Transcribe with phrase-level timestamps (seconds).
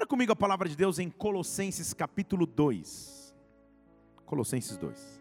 [0.00, 3.36] Abra comigo a palavra de Deus em Colossenses capítulo 2.
[4.24, 5.20] Colossenses 2.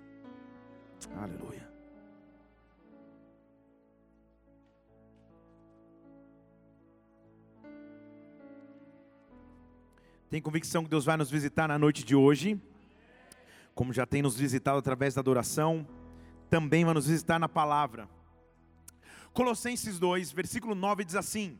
[1.17, 1.70] Aleluia.
[10.29, 12.57] Tem convicção que Deus vai nos visitar na noite de hoje,
[13.75, 15.85] como já tem nos visitado através da adoração,
[16.49, 18.07] também vai nos visitar na palavra.
[19.34, 21.59] Colossenses 2, versículo 9 diz assim: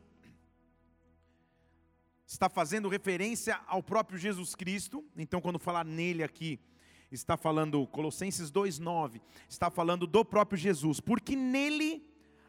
[2.30, 6.60] está fazendo referência ao próprio Jesus Cristo, então quando falar nele aqui,
[7.12, 9.20] está falando Colossenses 2:9,
[9.50, 12.08] está falando do próprio Jesus, porque nele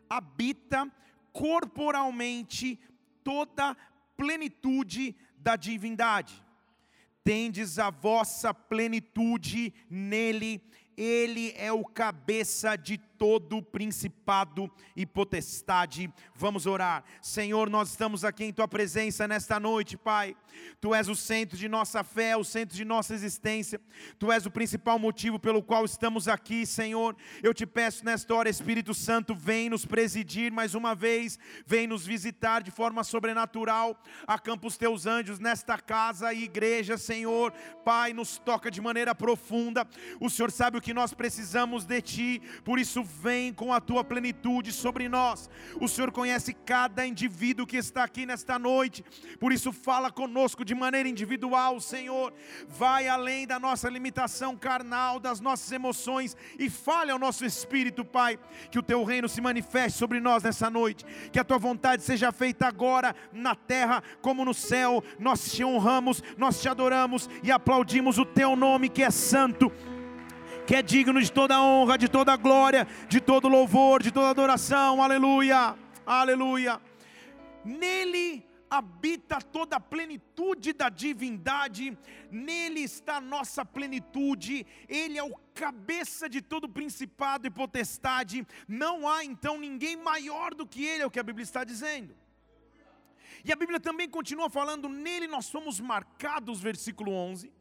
[0.09, 0.87] habita
[1.33, 2.79] corporalmente
[3.25, 3.75] toda
[4.19, 6.45] plenitude da divindade.
[7.25, 10.63] Tendes a vossa plenitude nele,
[10.95, 16.11] ele é o cabeça de todo principado e potestade.
[16.35, 17.05] Vamos orar.
[17.21, 20.35] Senhor, nós estamos aqui em tua presença nesta noite, Pai.
[20.81, 23.79] Tu és o centro de nossa fé, o centro de nossa existência.
[24.19, 27.15] Tu és o principal motivo pelo qual estamos aqui, Senhor.
[27.43, 32.07] Eu te peço nesta hora, Espírito Santo, vem nos presidir mais uma vez, vem nos
[32.07, 34.03] visitar de forma sobrenatural.
[34.27, 37.53] Acampa os teus anjos nesta casa e igreja, Senhor.
[37.85, 39.87] Pai, nos toca de maneira profunda.
[40.19, 44.05] O Senhor sabe o que nós precisamos de ti, por isso vem com a tua
[44.05, 45.51] plenitude sobre nós.
[45.81, 49.05] O Senhor conhece cada indivíduo que está aqui nesta noite,
[49.39, 52.33] por isso fala conosco de maneira individual, Senhor.
[52.69, 58.39] Vai além da nossa limitação carnal, das nossas emoções e fale ao nosso espírito, Pai,
[58.71, 62.33] que o teu reino se manifeste sobre nós nessa noite, que a tua vontade seja
[62.33, 65.03] feita agora na terra como no céu.
[65.19, 69.73] Nós te honramos, nós te adoramos e aplaudimos o teu nome que é santo
[70.71, 75.03] que é digno de toda honra, de toda glória, de todo louvor, de toda adoração.
[75.03, 75.77] Aleluia,
[76.07, 76.81] aleluia.
[77.65, 81.99] Nele habita toda a plenitude da divindade,
[82.31, 89.09] nele está a nossa plenitude, ele é o cabeça de todo principado e potestade, não
[89.09, 92.15] há então ninguém maior do que ele, é o que a Bíblia está dizendo.
[93.45, 97.59] E a Bíblia também continua falando, nele nós fomos marcados, versículo 11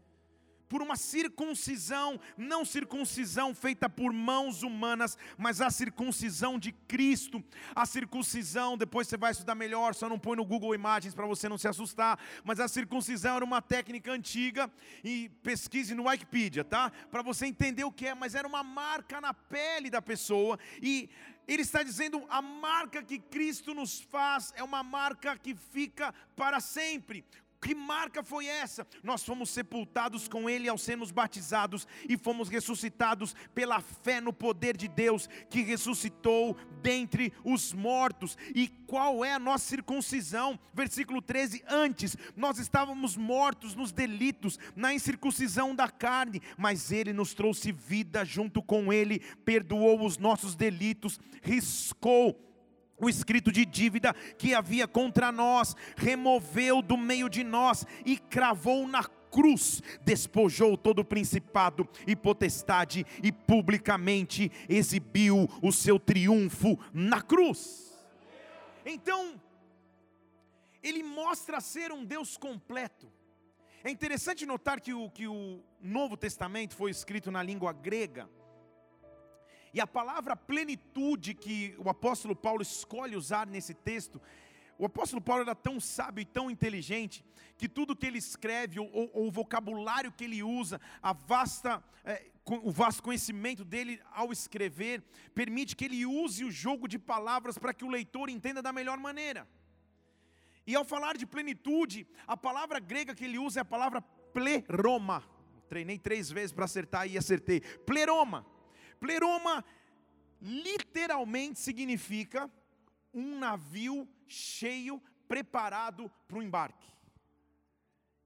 [0.70, 7.44] por uma circuncisão, não circuncisão feita por mãos humanas, mas a circuncisão de Cristo.
[7.76, 11.50] A circuncisão, depois você vai estudar melhor, só não põe no Google Imagens para você
[11.50, 14.72] não se assustar, mas a circuncisão era uma técnica antiga
[15.04, 16.92] e pesquise no Wikipedia, tá?
[17.10, 21.10] Para você entender o que é, mas era uma marca na pele da pessoa e
[21.48, 26.60] ele está dizendo a marca que Cristo nos faz é uma marca que fica para
[26.60, 27.26] sempre.
[27.62, 28.88] Que marca foi essa?
[29.04, 34.78] Nós fomos sepultados com Ele ao sermos batizados e fomos ressuscitados pela fé no poder
[34.78, 38.38] de Deus que ressuscitou dentre os mortos.
[38.56, 40.58] E qual é a nossa circuncisão?
[40.74, 47.34] Versículo 13: Antes nós estávamos mortos nos delitos, na incircuncisão da carne, mas Ele nos
[47.34, 52.49] trouxe vida junto com Ele, perdoou os nossos delitos, riscou
[53.00, 58.88] o escrito de dívida que havia contra nós, removeu do meio de nós e cravou
[58.88, 67.22] na cruz, despojou todo o principado e potestade e publicamente exibiu o seu triunfo na
[67.22, 67.90] cruz.
[68.86, 69.40] Então,
[70.82, 73.12] ele mostra ser um Deus completo.
[73.84, 78.30] É interessante notar que o, que o Novo Testamento foi escrito na língua grega,
[79.74, 84.22] e a palavra plenitude que o apóstolo Paulo escolhe usar nesse texto,
[84.78, 87.24] o apóstolo Paulo era tão sábio e tão inteligente
[87.58, 92.32] que tudo que ele escreve, ou, ou o vocabulário que ele usa, a vasta, é,
[92.46, 95.04] o vasto conhecimento dele ao escrever,
[95.36, 98.98] permite que ele use o jogo de palavras para que o leitor entenda da melhor
[98.98, 99.46] maneira.
[100.66, 105.24] E ao falar de plenitude, a palavra grega que ele usa é a palavra pleroma.
[105.68, 107.60] Treinei três vezes para acertar e acertei.
[107.86, 108.46] Pleroma
[109.00, 109.64] Pleroma
[110.42, 112.50] literalmente significa
[113.14, 116.88] um navio cheio, preparado para o embarque.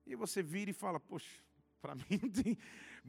[0.06, 1.42] E você vira e fala: Poxa,
[1.82, 2.58] para mim tem...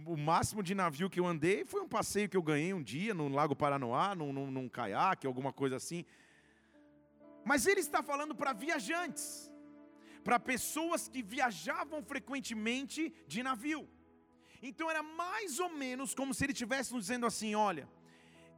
[0.06, 3.14] o máximo de navio que eu andei foi um passeio que eu ganhei um dia
[3.14, 6.04] no Lago Paranoá, num, num, num caiaque, alguma coisa assim.
[7.44, 9.52] Mas ele está falando para viajantes,
[10.22, 13.88] para pessoas que viajavam frequentemente de navio.
[14.62, 17.88] Então era mais ou menos como se ele estivesse dizendo assim: olha,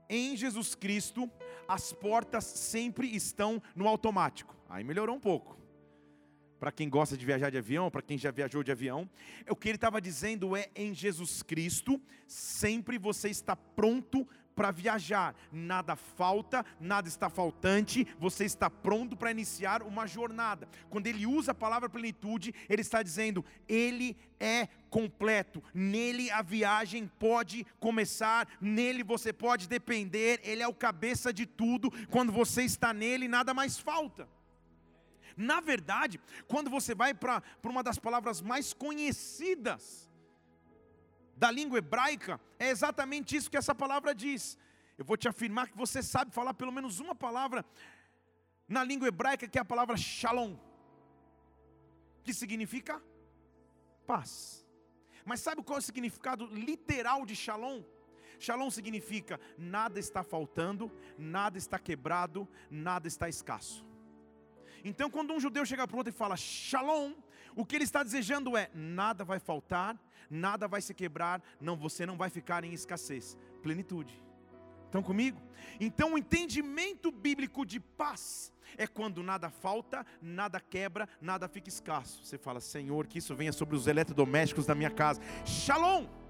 [0.08, 1.31] em Jesus Cristo
[1.69, 4.54] as portas sempre estão no automático.
[4.69, 5.56] Aí melhorou um pouco.
[6.58, 9.08] Para quem gosta de viajar de avião, para quem já viajou de avião,
[9.48, 14.26] o que ele estava dizendo é: em Jesus Cristo, sempre você está pronto
[14.56, 15.37] para viajar.
[15.53, 20.67] Nada falta, nada está faltante, você está pronto para iniciar uma jornada.
[20.88, 27.06] Quando ele usa a palavra plenitude, ele está dizendo: ele é completo, nele a viagem
[27.19, 31.91] pode começar, nele você pode depender, ele é o cabeça de tudo.
[32.09, 34.26] Quando você está nele, nada mais falta.
[35.37, 36.19] Na verdade,
[36.49, 40.06] quando você vai para uma das palavras mais conhecidas
[41.37, 44.59] da língua hebraica, é exatamente isso que essa palavra diz.
[44.97, 47.65] Eu vou te afirmar que você sabe falar pelo menos uma palavra
[48.67, 50.56] na língua hebraica, que é a palavra shalom,
[52.25, 53.03] que significa
[54.06, 54.67] paz.
[55.25, 57.83] Mas sabe qual é o significado literal de shalom?
[58.38, 63.85] Shalom significa nada está faltando, nada está quebrado, nada está escasso.
[64.85, 67.12] Então, quando um judeu chega para o outro e fala shalom,
[67.56, 69.99] o que ele está desejando é: nada vai faltar,
[70.31, 74.23] nada vai se quebrar, não, você não vai ficar em escassez, plenitude.
[74.85, 75.41] Estão comigo?
[75.81, 82.25] Então, o entendimento bíblico de paz é quando nada falta, nada quebra, nada fica escasso.
[82.25, 85.20] Você fala, Senhor, que isso venha sobre os eletrodomésticos da minha casa.
[85.44, 86.25] Shalom!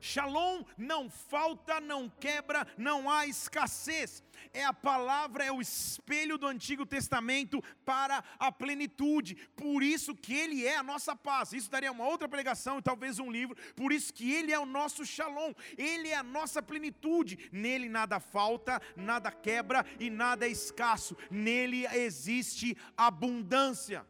[0.00, 4.22] Shalom não falta, não quebra, não há escassez.
[4.52, 9.34] É a palavra, é o espelho do Antigo Testamento para a plenitude.
[9.56, 11.52] Por isso que ele é a nossa paz.
[11.52, 13.56] Isso daria uma outra pregação e talvez um livro.
[13.74, 15.52] Por isso que ele é o nosso Shalom.
[15.76, 17.48] Ele é a nossa plenitude.
[17.52, 21.16] Nele nada falta, nada quebra e nada é escasso.
[21.30, 24.06] Nele existe abundância.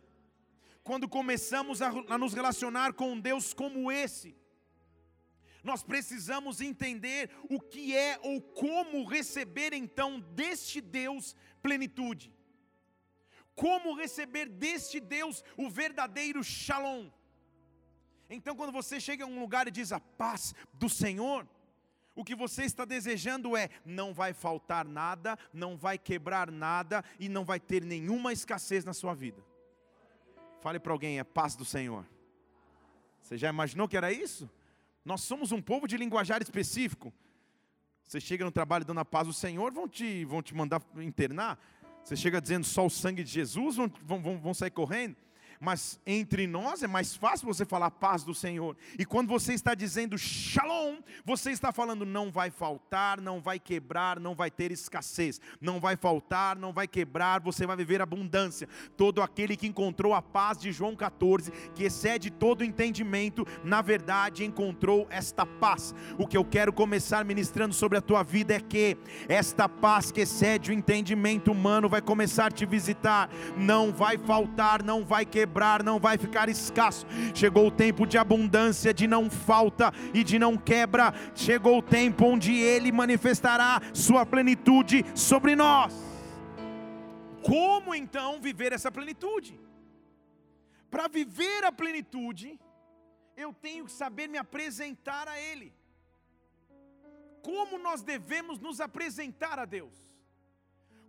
[0.83, 4.37] Quando começamos a, nos relacionar com um Deus como esse,
[5.67, 12.33] nós precisamos entender o que é ou como receber então deste Deus plenitude.
[13.55, 17.11] Como receber deste Deus o verdadeiro shalom.
[18.31, 21.49] Então, quando você chega a um lugar e diz a paz do Senhor,
[22.15, 27.29] o que você está desejando é: não vai faltar nada, não vai quebrar nada e
[27.29, 29.43] não vai ter nenhuma escassez na sua vida.
[30.61, 32.07] Fale para alguém: é paz do Senhor.
[33.21, 34.49] Você já imaginou que era isso?
[35.07, 37.15] Nós somos um povo de linguajar específico.
[38.03, 41.59] Você chega no trabalho dando a paz do Senhor, vão te, vão te mandar internar.
[42.05, 45.17] Você chega dizendo só o sangue de Jesus, vão, vão, vão sair correndo
[45.61, 48.77] mas entre nós é mais fácil você falar paz do Senhor.
[48.99, 54.21] E quando você está dizendo shalom, você está falando não vai faltar, não vai quebrar,
[54.21, 58.69] não vai ter escassez, não vai faltar, não vai quebrar, você vai viver abundância.
[58.97, 64.45] Todo aquele que encontrou a paz de João 14, que excede todo entendimento, na verdade
[64.45, 65.95] encontrou esta paz.
[66.19, 68.97] O que eu quero começar ministrando sobre a tua vida é que
[69.29, 74.83] esta paz que excede o entendimento humano vai começar a te visitar, não vai faltar,
[74.83, 77.07] não vai quebrar quebrar, não vai ficar escasso.
[77.35, 81.15] Chegou o tempo de abundância, de não falta e de não quebra.
[81.35, 85.95] Chegou o tempo onde Ele manifestará Sua plenitude sobre nós.
[87.43, 89.59] Como então viver essa plenitude?
[90.91, 92.59] Para viver a plenitude,
[93.37, 95.73] eu tenho que saber me apresentar a Ele.
[97.43, 99.95] Como nós devemos nos apresentar a Deus?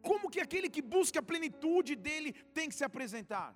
[0.03, 3.55] Como que aquele que busca a plenitude dele tem que se apresentar?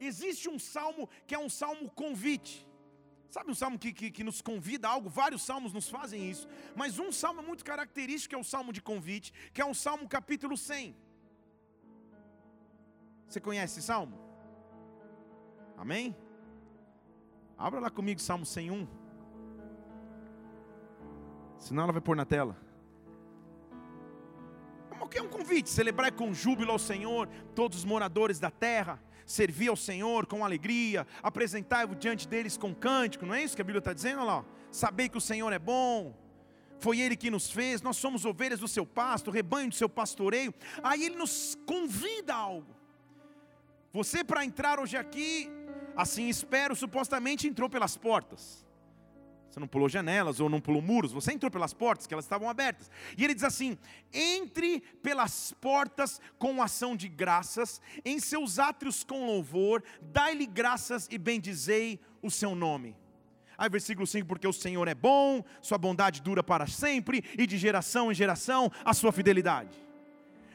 [0.00, 2.66] Existe um salmo que é um salmo convite.
[3.30, 5.08] Sabe um salmo que, que, que, nos convida a algo?
[5.08, 6.48] Vários salmos nos fazem isso.
[6.74, 10.56] Mas um salmo muito característico é o salmo de convite, que é um salmo capítulo
[10.56, 10.96] 100.
[13.28, 14.18] Você conhece esse salmo?
[15.76, 16.16] Amém?
[17.56, 18.88] Abra lá comigo Salmo 101.
[21.58, 22.56] Senão ela vai pôr na tela.
[25.12, 25.68] É um convite?
[25.68, 31.06] Celebrar com júbilo ao Senhor todos os moradores da terra servir ao Senhor com alegria,
[31.22, 34.18] apresentar-vos diante deles com cântico, não é isso que a Bíblia está dizendo?
[34.18, 36.12] Olha lá, saber que o Senhor é bom,
[36.80, 40.52] foi Ele que nos fez, nós somos ovelhas do seu pasto, rebanho do seu pastoreio.
[40.82, 42.74] Aí Ele nos convida a algo.
[43.92, 45.48] Você, para entrar hoje aqui,
[45.94, 48.66] assim espero, supostamente entrou pelas portas.
[49.50, 52.48] Você não pulou janelas ou não pulou muros, você entrou pelas portas, que elas estavam
[52.48, 52.88] abertas.
[53.18, 53.76] E ele diz assim:
[54.12, 61.18] entre pelas portas com ação de graças, em seus átrios com louvor, dai-lhe graças e
[61.18, 62.96] bendizei o seu nome.
[63.58, 67.58] Aí versículo 5, porque o Senhor é bom, sua bondade dura para sempre, e de
[67.58, 69.76] geração em geração a sua fidelidade.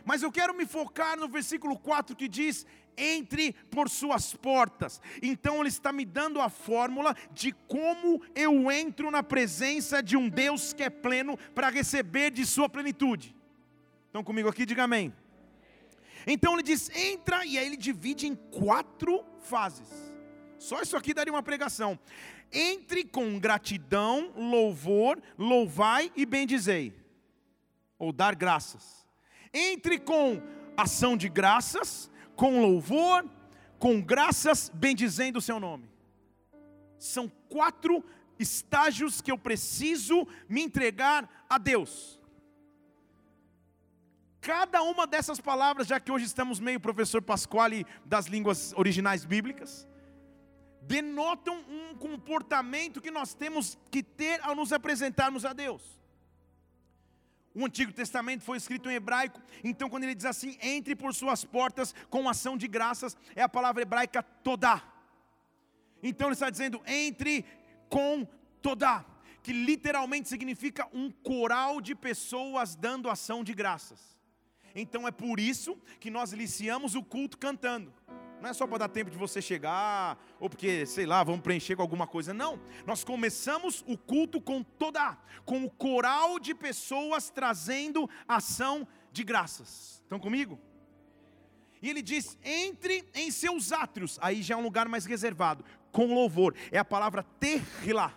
[0.05, 2.65] Mas eu quero me focar no versículo 4 que diz:
[2.97, 5.01] entre por suas portas.
[5.21, 10.29] Então ele está me dando a fórmula de como eu entro na presença de um
[10.29, 13.35] Deus que é pleno para receber de sua plenitude.
[14.07, 14.65] Estão comigo aqui?
[14.65, 15.13] Diga amém.
[16.25, 19.89] Então ele diz: entra, e aí ele divide em quatro fases.
[20.57, 21.99] Só isso aqui daria uma pregação.
[22.51, 26.93] Entre com gratidão, louvor, louvai e bendizei.
[27.97, 29.05] ou dar graças.
[29.53, 30.41] Entre com
[30.77, 33.25] ação de graças, com louvor,
[33.79, 35.89] com graças, bendizendo o seu nome.
[36.97, 38.03] São quatro
[38.37, 42.19] estágios que eu preciso me entregar a Deus.
[44.41, 49.87] Cada uma dessas palavras, já que hoje estamos meio professor Pasquale das línguas originais bíblicas,
[50.81, 55.94] denotam um comportamento que nós temos que ter ao nos apresentarmos a Deus.
[57.55, 61.45] O Antigo Testamento foi escrito em hebraico, então quando ele diz assim, entre por suas
[61.45, 64.83] portas com ação de graças, é a palavra hebraica todá.
[66.03, 67.45] Então ele está dizendo, entre
[67.88, 68.27] com
[68.62, 69.05] todá,
[69.41, 74.19] que literalmente significa um coral de pessoas dando ação de graças.
[74.75, 77.93] Então é por isso que nós iniciamos o culto cantando.
[78.45, 81.75] Não é só para dar tempo de você chegar, ou porque, sei lá, vamos preencher
[81.75, 82.31] com alguma coisa.
[82.31, 82.59] Não.
[82.85, 89.99] Nós começamos o culto com toda, com o coral de pessoas trazendo ação de graças.
[90.03, 90.59] Estão comigo?
[91.81, 96.13] E ele diz: entre em seus átrios, aí já é um lugar mais reservado, com
[96.13, 96.53] louvor.
[96.71, 98.13] É a palavra terrilá.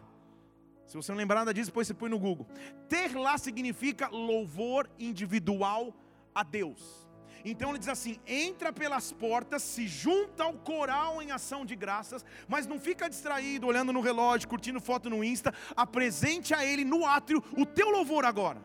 [0.85, 2.47] Se você não lembrar nada disso, depois você põe no Google.
[2.87, 5.95] Terlá significa louvor individual
[6.35, 7.08] a Deus.
[7.45, 12.25] Então ele diz assim: entra pelas portas, se junta ao coral em ação de graças,
[12.47, 17.07] mas não fica distraído, olhando no relógio, curtindo foto no Insta, apresente a Ele no
[17.07, 18.61] átrio o teu louvor agora.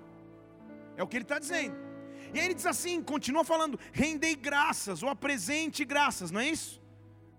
[0.96, 1.76] É o que ele está dizendo.
[2.34, 6.82] E aí ele diz assim, continua falando, rendei graças, ou apresente graças, não é isso?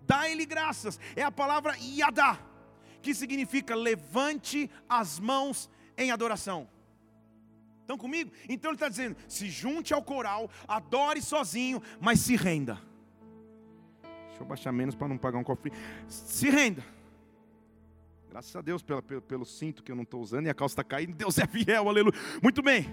[0.03, 2.39] Dá-lhe graças, é a palavra yadá,
[3.03, 6.69] que significa levante as mãos em adoração.
[7.85, 8.33] Estão comigo?
[8.49, 12.81] Então ele está dizendo: se junte ao coral, adore sozinho, mas se renda.
[14.29, 15.71] Deixa eu baixar menos para não pagar um cofre.
[16.09, 16.83] Se renda.
[18.31, 20.83] Graças a Deus pelo, pelo, cinto que eu não estou usando e a calça está
[20.83, 21.15] caindo.
[21.15, 22.19] Deus é fiel, aleluia.
[22.43, 22.87] Muito bem.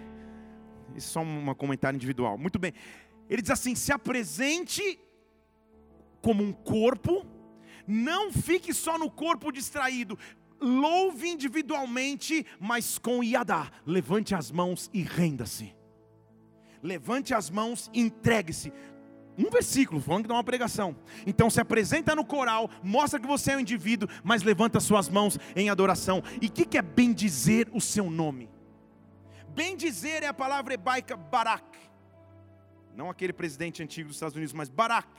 [0.93, 2.37] Isso é só um comentário individual.
[2.37, 2.73] Muito bem.
[3.29, 4.99] Ele diz assim: se apresente
[6.21, 7.25] como um corpo,
[7.87, 10.19] não fique só no corpo distraído,
[10.61, 13.71] louve individualmente, mas com Iadá.
[13.85, 15.75] Levante as mãos e renda-se.
[16.81, 18.71] Levante as mãos e entregue-se.
[19.37, 20.95] Um versículo, falando que dá uma pregação.
[21.25, 25.37] Então se apresenta no coral, mostra que você é um indivíduo, mas levanta suas mãos
[25.55, 26.21] em adoração.
[26.41, 28.49] E o que, que é bendizer o seu nome?
[29.49, 31.77] Bendizer é a palavra hebraica Barak.
[32.95, 35.09] Não aquele presidente antigo dos Estados Unidos, mas Barak.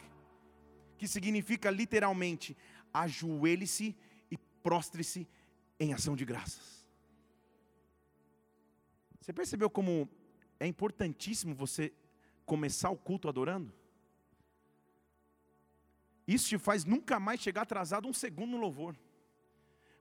[0.99, 2.57] Que significa literalmente
[2.93, 3.97] ajoelhe-se
[4.63, 5.29] prostre-se
[5.79, 6.87] em ação de graças.
[9.21, 10.09] Você percebeu como
[10.59, 11.93] é importantíssimo você
[12.45, 13.73] começar o culto adorando?
[16.27, 18.97] Isso te faz nunca mais chegar atrasado um segundo no louvor.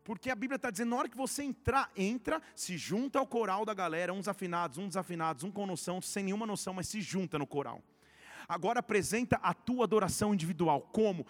[0.04, 3.64] Porque a Bíblia está dizendo, na hora que você entrar, entra, se junta ao coral
[3.66, 7.38] da galera, uns afinados, uns desafinados, um com noção, sem nenhuma noção, mas se junta
[7.38, 7.84] no coral.
[8.48, 10.82] Agora apresenta a tua adoração individual.
[10.92, 11.26] Como?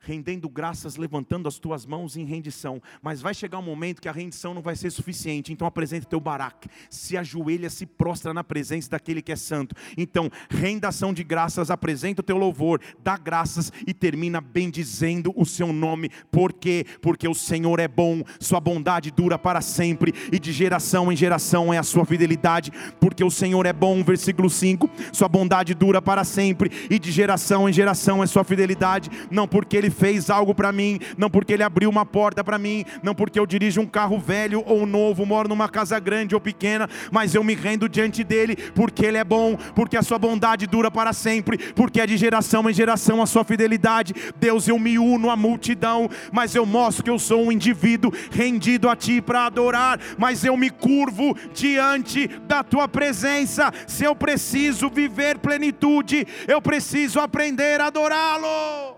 [0.00, 2.80] Rendendo graças, levantando as tuas mãos em rendição.
[3.02, 5.52] Mas vai chegar um momento que a rendição não vai ser suficiente.
[5.52, 9.74] Então apresenta teu baraque, se ajoelha, se prostra na presença daquele que é santo.
[9.96, 15.72] Então, rendação de graças, apresenta o teu louvor, dá graças e termina bendizendo o seu
[15.72, 16.10] nome.
[16.30, 16.84] Por quê?
[17.00, 21.72] Porque o Senhor é bom, sua bondade dura para sempre e de geração em geração
[21.72, 22.70] é a sua fidelidade.
[23.00, 27.68] Porque o Senhor é bom, versículo 5, sua bondade dura para sempre e de geração
[27.68, 29.10] em geração é sua fidelidade.
[29.30, 32.58] Não porque ele ele fez algo para mim, não porque Ele abriu uma porta para
[32.58, 36.40] mim, não porque eu dirijo um carro velho ou novo, moro numa casa grande ou
[36.40, 40.66] pequena, mas eu me rendo diante dEle, porque Ele é bom, porque a Sua bondade
[40.66, 44.14] dura para sempre, porque é de geração em geração a Sua fidelidade.
[44.38, 48.90] Deus, eu me uno à multidão, mas eu mostro que eu sou um indivíduo rendido
[48.90, 53.72] a Ti para adorar, mas eu me curvo diante da Tua presença.
[53.86, 58.97] Se eu preciso viver plenitude, eu preciso aprender a adorá-lo.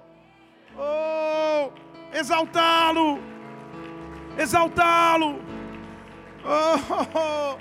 [0.82, 1.70] Oh,
[2.16, 3.18] exaltá-lo,
[4.38, 5.38] exaltá-lo.
[6.42, 7.58] Oh,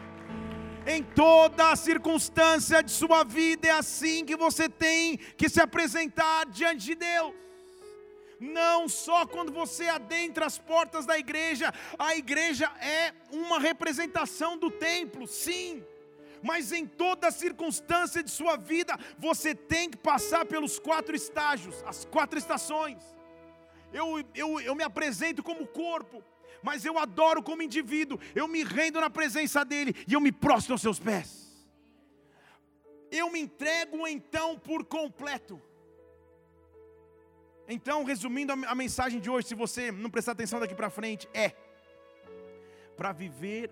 [0.89, 6.45] em toda a circunstância de sua vida é assim que você tem que se apresentar
[6.45, 7.33] diante de Deus.
[8.39, 14.71] Não só quando você adentra as portas da igreja, a igreja é uma representação do
[14.71, 15.83] templo, sim
[16.43, 22.05] mas em toda circunstância de sua vida, você tem que passar pelos quatro estágios, as
[22.05, 23.01] quatro estações.
[23.91, 26.23] Eu, eu, eu me apresento como corpo,
[26.61, 30.73] mas eu adoro como indivíduo, eu me rendo na presença dEle e eu me prostro
[30.73, 31.49] aos seus pés.
[33.11, 35.59] Eu me entrego então por completo.
[37.67, 41.53] Então, resumindo a, mensagem de hoje, se você não prestar atenção daqui para frente, é:
[42.97, 43.71] para viver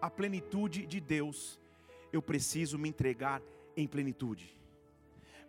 [0.00, 1.60] a plenitude de Deus,
[2.12, 3.42] eu preciso me entregar
[3.76, 4.56] em plenitude.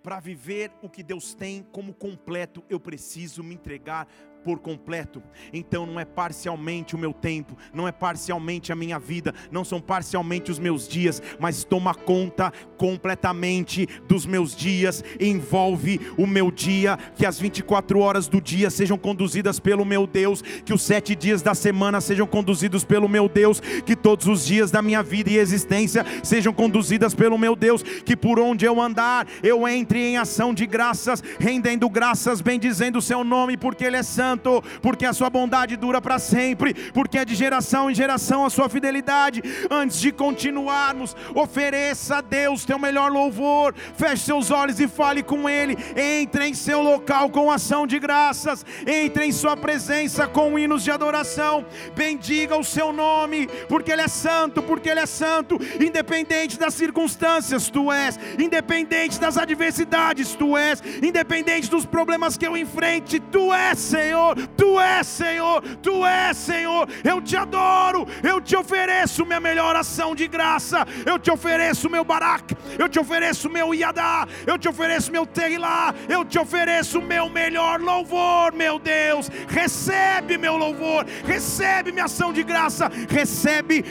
[0.01, 4.07] Para viver o que Deus tem como completo, eu preciso me entregar
[4.43, 5.21] por completo.
[5.53, 9.81] Então não é parcialmente o meu tempo, não é parcialmente a minha vida, não são
[9.81, 16.97] parcialmente os meus dias, mas toma conta completamente dos meus dias, envolve o meu dia,
[17.15, 21.41] que as 24 horas do dia sejam conduzidas pelo meu Deus, que os sete dias
[21.41, 25.37] da semana sejam conduzidos pelo meu Deus, que todos os dias da minha vida e
[25.37, 30.53] existência sejam conduzidas pelo meu Deus, que por onde eu andar eu entre em ação
[30.53, 35.13] de graças, rendendo graças, bendizendo o seu nome, porque Ele é santo santo, porque a
[35.13, 39.41] sua bondade dura para sempre, porque é de geração em geração a sua fidelidade.
[39.69, 45.49] Antes de continuarmos, ofereça a Deus teu melhor louvor, feche seus olhos e fale com
[45.49, 45.75] Ele.
[45.95, 50.91] Entre em seu local com ação de graças, entre em Sua presença com hinos de
[50.91, 56.73] adoração, bendiga o seu nome, porque Ele é santo, porque Ele é santo, independente das
[56.75, 63.53] circunstâncias, tu és, independente das adversidades, tu és, independente dos problemas que eu enfrente, tu
[63.53, 64.18] és, Senhor.
[64.19, 66.87] Senhor, Tu és Senhor, Tu és Senhor.
[67.03, 70.85] Eu te adoro, eu te ofereço minha melhor ação de graça.
[71.05, 75.93] Eu te ofereço meu barak, eu te ofereço meu iadá, eu te ofereço meu teilá,
[76.07, 79.29] eu te ofereço meu melhor louvor, meu Deus.
[79.47, 83.83] Recebe meu louvor, recebe minha ação de graça, recebe,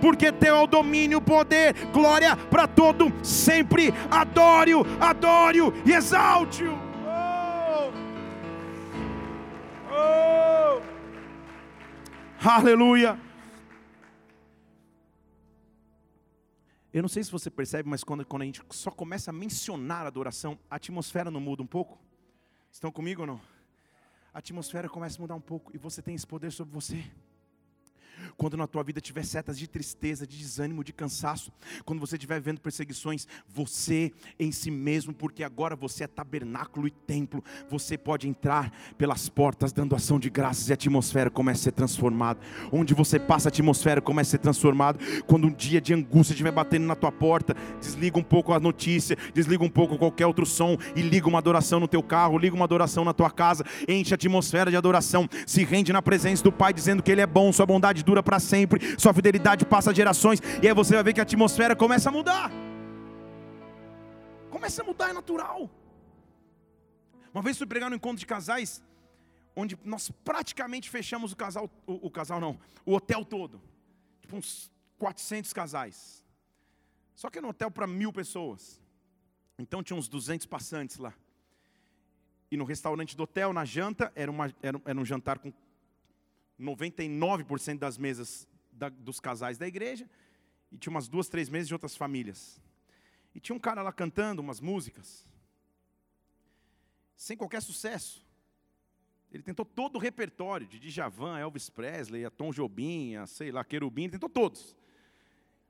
[0.00, 3.94] porque teu é o domínio, o poder, glória para todo sempre.
[4.10, 6.81] Adore-o, adore-o e exalte-o.
[12.44, 13.18] Aleluia.
[16.92, 20.04] Eu não sei se você percebe, mas quando, quando a gente só começa a mencionar
[20.04, 21.98] a adoração, a atmosfera não muda um pouco?
[22.70, 23.40] Estão comigo ou não?
[24.34, 27.04] A atmosfera começa a mudar um pouco e você tem esse poder sobre você.
[28.36, 31.52] Quando na tua vida tiver setas de tristeza, de desânimo, de cansaço,
[31.84, 36.90] quando você estiver vendo perseguições, você em si mesmo, porque agora você é tabernáculo e
[36.90, 41.64] templo, você pode entrar pelas portas dando ação de graças e a atmosfera começa a
[41.64, 42.40] ser transformada.
[42.70, 44.98] Onde você passa, a atmosfera começa a ser transformada.
[45.26, 49.16] Quando um dia de angústia estiver batendo na tua porta, desliga um pouco a notícia,
[49.32, 52.64] desliga um pouco qualquer outro som e liga uma adoração no teu carro, liga uma
[52.64, 56.72] adoração na tua casa, enche a atmosfera de adoração, se rende na presença do Pai,
[56.72, 60.66] dizendo que Ele é bom, Sua bondade dura para sempre, sua fidelidade passa gerações, e
[60.66, 62.50] aí você vai ver que a atmosfera começa a mudar.
[64.50, 65.70] Começa a mudar, é natural.
[67.32, 68.82] Uma vez fui pregar no encontro de casais,
[69.54, 73.62] onde nós praticamente fechamos o casal, o, o casal não, o hotel todo,
[74.20, 76.24] tipo uns 400 casais.
[77.14, 78.80] Só que no hotel para mil pessoas.
[79.58, 81.14] Então tinha uns 200 passantes lá.
[82.50, 85.52] E no restaurante do hotel, na janta, era, uma, era, era um jantar com
[86.60, 90.08] 99% das mesas da, dos casais da igreja,
[90.70, 92.60] e tinha umas duas, três mesas de outras famílias.
[93.34, 95.26] E tinha um cara lá cantando umas músicas,
[97.16, 98.26] sem qualquer sucesso.
[99.30, 103.64] Ele tentou todo o repertório, de Djavan, Elvis Presley, a Tom Jobim, a, sei lá,
[103.64, 104.76] Querubim, tentou todos.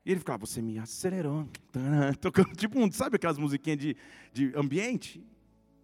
[0.05, 1.49] E ele ficava, você me acelerou,
[2.21, 3.97] tocando, tipo, sabe aquelas musiquinhas de,
[4.33, 5.25] de ambiente?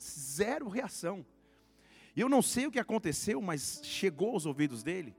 [0.01, 1.25] Zero reação.
[2.21, 5.15] Eu não sei o que aconteceu, mas chegou aos ouvidos dele.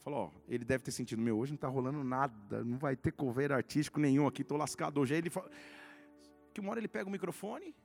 [0.00, 3.12] Falou, ó, ele deve ter sentido, meu, hoje não está rolando nada, não vai ter
[3.12, 5.14] cover artístico nenhum aqui, estou lascado hoje.
[5.14, 5.48] Aí ele fala,
[6.52, 7.76] que uma hora ele pega o microfone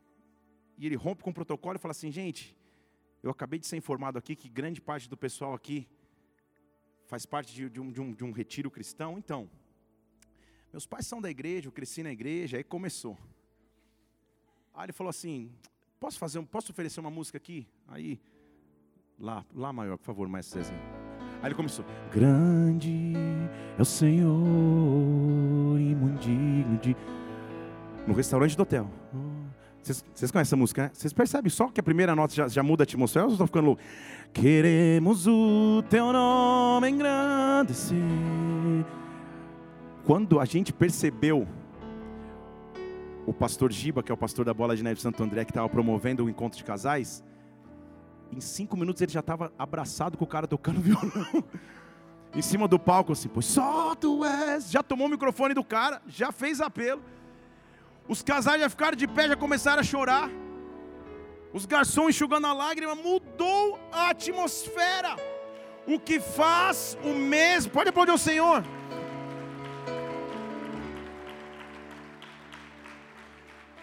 [0.75, 2.57] e ele rompe com o protocolo e fala assim, gente,
[3.21, 5.87] eu acabei de ser informado aqui que grande parte do pessoal aqui
[7.05, 9.47] faz parte de, de, um, de, um, de um retiro cristão, então,
[10.73, 13.19] meus pais são da igreja, eu cresci na igreja, aí começou.
[14.73, 15.51] Aí ele falou assim,
[16.05, 17.65] Posso fazer, posso oferecer uma música aqui?
[17.87, 18.19] Aí,
[19.19, 20.79] lá, lá maior, por favor, mais Cezinho.
[21.41, 21.83] Aí ele começou.
[22.13, 23.15] Grande
[23.75, 24.29] é o Senhor
[25.79, 26.95] e mundigno de...
[28.05, 28.87] No restaurante do hotel.
[29.81, 30.91] Vocês, conhecem essa música, né?
[30.93, 33.65] Vocês percebem só que a primeira nota já, já muda a atmosfera ou estão ficando
[33.65, 33.81] louco?
[34.31, 37.97] Queremos o teu nome engrandecer.
[40.05, 41.47] Quando a gente percebeu
[43.25, 45.67] o pastor Giba, que é o pastor da Bola de Neve Santo André, que estava
[45.67, 47.23] promovendo o encontro de casais,
[48.31, 51.43] em cinco minutos ele já estava abraçado com o cara tocando violão.
[52.33, 54.69] em cima do palco, assim, pois só tu és.
[54.69, 57.01] Já tomou o microfone do cara, já fez apelo.
[58.07, 60.29] Os casais já ficaram de pé, já começaram a chorar.
[61.53, 65.15] Os garçons enxugando a lágrima, mudou a atmosfera.
[65.87, 68.63] O que faz o mesmo, pode aplaudir o Senhor.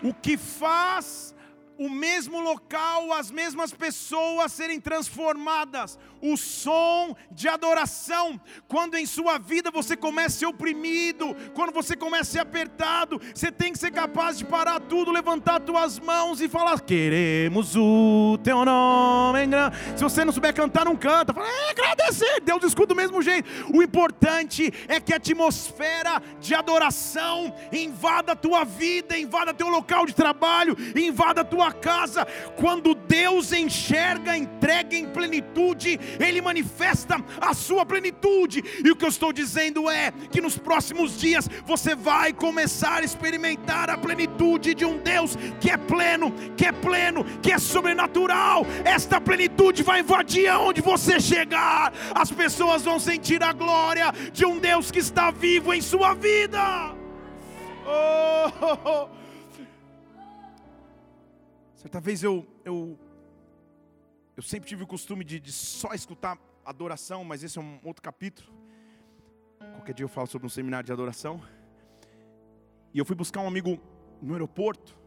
[0.03, 1.35] O que faz
[1.79, 5.99] o mesmo local, as mesmas pessoas serem transformadas.
[6.23, 11.97] O som de adoração, quando em sua vida você começa a ser oprimido, quando você
[11.97, 16.41] começa a ser apertado, você tem que ser capaz de parar tudo, levantar tuas mãos
[16.41, 19.41] e falar: Queremos o teu nome.
[19.97, 21.35] Se você não souber cantar, não canta.
[21.35, 22.41] Fala, é agradecer.
[22.41, 23.49] Deus escuta do mesmo jeito.
[23.75, 30.07] O importante é que a atmosfera de adoração invada a tua vida, invada teu local
[30.07, 32.27] de trabalho, invada a tua casa.
[32.57, 38.63] Quando Deus enxerga, entrega em plenitude, Ele manifesta a sua plenitude.
[38.85, 43.05] E o que eu estou dizendo é que nos próximos dias você vai começar a
[43.05, 48.67] experimentar a plenitude de um Deus que é pleno, que é pleno, que é sobrenatural.
[48.85, 51.93] Esta plenitude vai invadir aonde você chegar.
[52.15, 56.95] As pessoas vão sentir a glória de um Deus que está vivo em sua vida.
[57.87, 59.23] Oh, oh, oh.
[61.77, 62.97] Certa vez eu, eu,
[64.37, 68.03] eu sempre tive o costume de, de só escutar adoração, mas esse é um outro
[68.03, 68.51] capítulo.
[69.59, 71.43] Qualquer dia eu falo sobre um seminário de adoração.
[72.95, 73.79] E eu fui buscar um amigo
[74.21, 74.99] no aeroporto.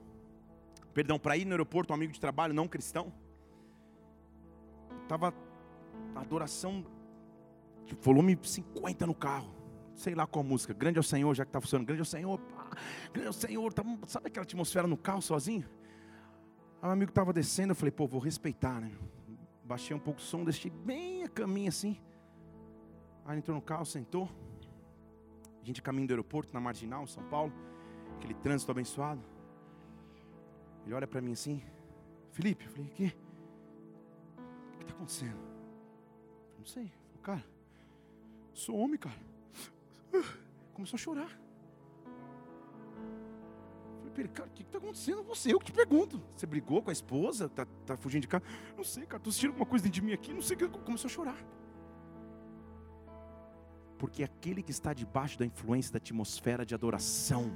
[0.93, 3.11] Perdão, para ir no aeroporto, um amigo de trabalho não cristão.
[5.03, 5.33] Estava
[6.13, 6.85] na adoração,
[7.85, 9.53] tipo, volume 50 no carro.
[9.93, 10.73] Sei lá qual música.
[10.73, 11.88] Grande é o Senhor, já que está funcionando.
[11.88, 12.69] Grande é o Senhor, pá,
[13.11, 13.73] grande é o Senhor.
[13.73, 15.65] Tá, sabe aquela atmosfera no carro sozinho?
[16.81, 18.91] Aí o amigo estava descendo, eu falei, pô, vou respeitar, né?
[19.65, 21.99] Baixei um pouco o som, deixei bem a caminho assim.
[23.25, 24.30] Aí entrou no carro, sentou.
[25.62, 27.51] A gente caminho do aeroporto, na Marginal, São Paulo.
[28.15, 29.21] Aquele trânsito abençoado.
[30.86, 31.63] Ele olha para mim assim,
[32.32, 33.13] Felipe, eu falei, o quê?
[34.73, 35.39] O que está acontecendo?
[36.54, 36.91] Eu não sei.
[37.08, 37.45] Falei, cara,
[38.54, 39.17] sou homem, cara.
[40.73, 41.44] Começou a chorar
[44.21, 45.23] ele, cara, o que está acontecendo?
[45.23, 46.21] Você, eu que te pergunto.
[46.36, 47.49] Você brigou com a esposa?
[47.49, 48.43] Tá, tá fugindo de casa?
[48.75, 50.67] Não sei, cara, estou sentindo alguma coisa dentro de mim aqui, não sei o que.
[50.67, 51.38] Começou a chorar.
[53.97, 57.51] Porque aquele que está debaixo da influência da atmosfera de adoração,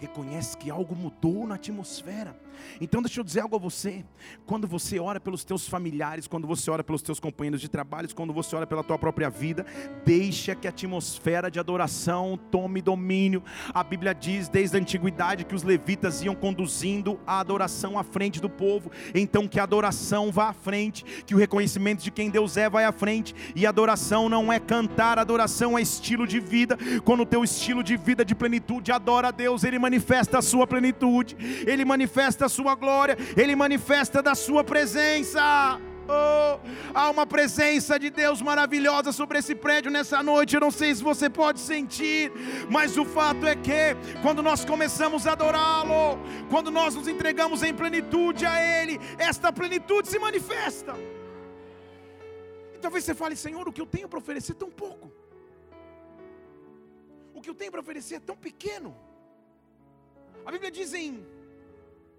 [0.00, 2.34] reconhece que algo mudou na atmosfera.
[2.80, 4.04] Então deixa eu dizer algo a você.
[4.46, 8.32] Quando você ora pelos teus familiares, quando você ora pelos teus companheiros de trabalho, quando
[8.32, 9.64] você ora pela tua própria vida,
[10.04, 13.42] deixa que a atmosfera de adoração tome domínio.
[13.74, 18.40] A Bíblia diz desde a antiguidade que os levitas iam conduzindo a adoração à frente
[18.40, 18.90] do povo.
[19.14, 22.84] Então que a adoração vá à frente, que o reconhecimento de quem Deus é vai
[22.84, 23.34] à frente.
[23.54, 26.78] E adoração não é cantar, adoração é estilo de vida.
[27.04, 29.89] Quando o teu estilo de vida de plenitude adora a Deus, ele manifesta
[30.38, 35.80] a sua plenitude, Ele manifesta a sua glória, Ele manifesta da sua presença.
[36.12, 36.58] Oh,
[36.92, 40.54] há uma presença de Deus maravilhosa sobre esse prédio nessa noite.
[40.54, 42.32] Eu não sei se você pode sentir,
[42.68, 47.72] mas o fato é que, quando nós começamos a adorá-lo, quando nós nos entregamos em
[47.72, 50.94] plenitude a Ele, esta plenitude se manifesta.
[52.74, 55.12] E talvez você fale, Senhor, o que eu tenho para oferecer é tão pouco,
[57.32, 58.96] o que eu tenho para oferecer é tão pequeno.
[60.44, 61.24] A Bíblia diz em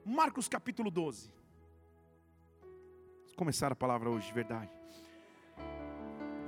[0.06, 1.32] Marcos capítulo 12.
[3.22, 4.72] Vamos começar a palavra hoje de verdade.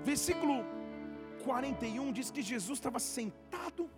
[0.04, 0.64] Versículo
[1.44, 3.90] 41 diz que Jesus estava sentado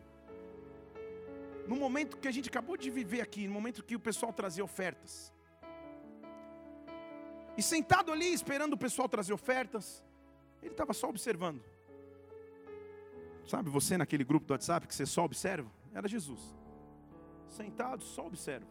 [1.68, 4.64] no momento que a gente acabou de viver aqui, no momento que o pessoal trazia
[4.64, 5.34] ofertas.
[7.58, 10.04] E sentado ali, esperando o pessoal trazer ofertas,
[10.62, 11.62] ele estava só observando.
[13.46, 15.70] Sabe, você naquele grupo do WhatsApp que você só observa?
[15.94, 16.56] Era Jesus
[17.50, 18.68] sentado, só observa.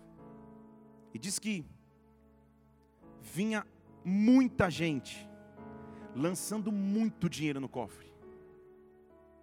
[1.12, 1.64] E diz que
[3.20, 3.66] vinha
[4.04, 5.28] muita gente
[6.14, 8.12] lançando muito dinheiro no cofre.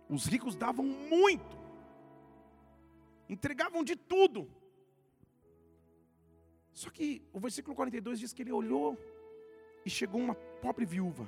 [0.09, 1.57] Os ricos davam muito,
[3.29, 4.49] entregavam de tudo.
[6.73, 8.97] Só que o versículo 42 diz que ele olhou
[9.85, 11.27] e chegou uma pobre viúva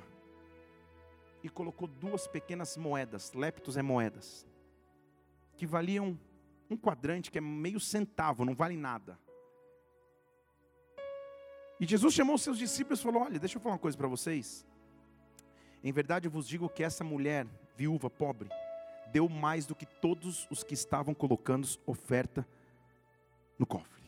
[1.42, 4.46] e colocou duas pequenas moedas, leptos é moedas,
[5.56, 6.18] que valiam
[6.74, 9.18] um quadrante que é meio centavo, não vale nada.
[11.80, 14.08] E Jesus chamou os seus discípulos e falou: Olha, deixa eu falar uma coisa para
[14.08, 14.66] vocês.
[15.82, 18.48] Em verdade eu vos digo que essa mulher, viúva, pobre,
[19.12, 22.46] deu mais do que todos os que estavam colocando oferta
[23.58, 24.02] no cofre.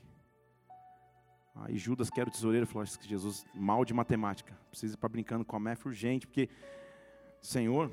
[1.55, 5.09] Aí Judas, que era o tesoureiro, falou: que Jesus, mal de matemática, precisa ir para
[5.09, 6.49] brincando com a MEF urgente, porque,
[7.41, 7.91] Senhor,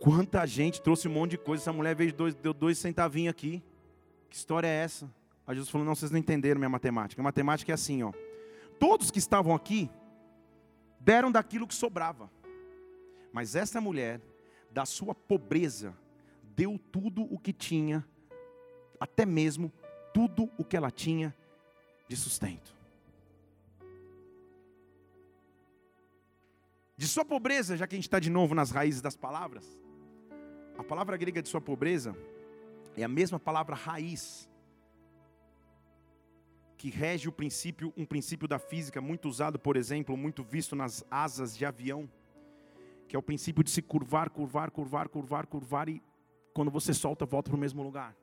[0.00, 3.62] quanta gente trouxe um monte de coisa, essa mulher veio dois, deu dois centavinhos aqui.
[4.34, 5.08] Que história é essa?
[5.46, 7.22] Aí Jesus falou: Não, vocês não entenderam minha matemática.
[7.22, 8.12] A matemática é assim, ó.
[8.80, 9.88] Todos que estavam aqui
[10.98, 12.28] deram daquilo que sobrava.
[13.32, 14.20] Mas essa mulher,
[14.72, 15.96] da sua pobreza,
[16.42, 18.04] deu tudo o que tinha,
[18.98, 19.72] até mesmo
[20.12, 21.32] tudo o que ela tinha
[22.08, 22.74] de sustento.
[26.96, 29.78] De sua pobreza, já que a gente está de novo nas raízes das palavras,
[30.76, 32.16] a palavra grega de sua pobreza
[32.96, 34.48] é a mesma palavra raiz
[36.76, 41.04] que rege o princípio, um princípio da física muito usado, por exemplo, muito visto nas
[41.10, 42.08] asas de avião,
[43.08, 46.02] que é o princípio de se curvar, curvar, curvar, curvar, curvar e
[46.52, 48.14] quando você solta volta para o mesmo lugar.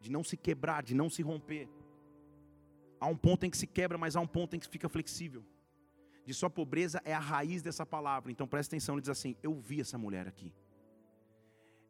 [0.00, 1.68] De não se quebrar, de não se romper.
[3.00, 5.44] Há um ponto em que se quebra, mas há um ponto em que fica flexível
[6.28, 8.30] de sua pobreza é a raiz dessa palavra.
[8.30, 10.52] Então presta atenção, ele diz assim: Eu vi essa mulher aqui.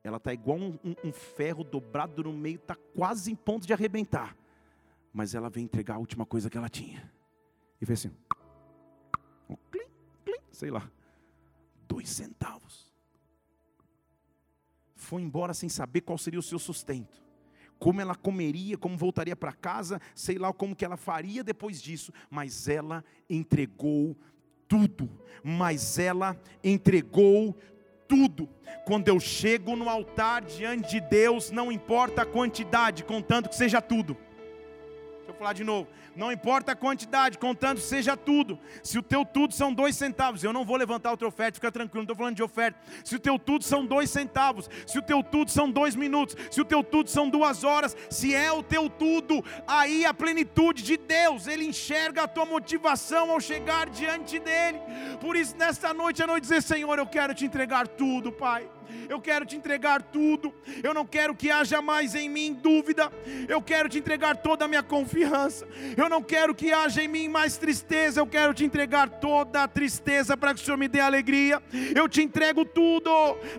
[0.03, 3.73] Ela está igual um, um, um, ferro dobrado no meio, está quase em ponto de
[3.73, 4.37] arrebentar.
[5.13, 7.13] Mas ela vem entregar a última coisa que ela tinha.
[7.81, 8.15] E fez assim:
[9.49, 9.89] um clim,
[10.25, 10.91] clim, sei lá,
[11.87, 12.93] dois centavos.
[14.95, 17.29] Foi embora sem saber qual seria o seu sustento
[17.79, 22.13] como ela comeria, como voltaria para casa, sei lá como que ela faria depois disso,
[22.29, 24.17] mas ela entregou
[24.67, 25.09] tudo,
[25.43, 27.57] mas ela entregou
[28.09, 28.49] tudo.
[28.87, 33.83] Quando eu chego no altar diante de Deus, não importa a quantidade, contanto que seja
[33.83, 34.17] tudo.
[35.39, 35.89] Falar de novo.
[36.17, 38.59] Não importa a quantidade, contando seja tudo.
[38.83, 41.71] Se o teu tudo são dois centavos, eu não vou levantar o teu oferta, fica
[41.71, 42.77] tranquilo, não estou falando de oferta.
[43.05, 46.61] Se o teu tudo são dois centavos, se o teu tudo são dois minutos, se
[46.61, 50.97] o teu tudo são duas horas, se é o teu tudo, aí a plenitude de
[50.97, 54.81] Deus, Ele enxerga a tua motivação ao chegar diante dEle.
[55.21, 58.69] Por isso, nesta noite, a noite dizer: Senhor, eu quero te entregar tudo, Pai
[59.09, 63.11] eu quero te entregar tudo, eu não quero que haja mais em mim dúvida,
[63.49, 67.29] eu quero te entregar toda a minha confiança, eu não quero que haja em mim
[67.29, 71.01] mais tristeza, eu quero te entregar toda a tristeza para que o Senhor me dê
[71.01, 71.63] alegria,
[71.95, 73.11] eu te entrego tudo,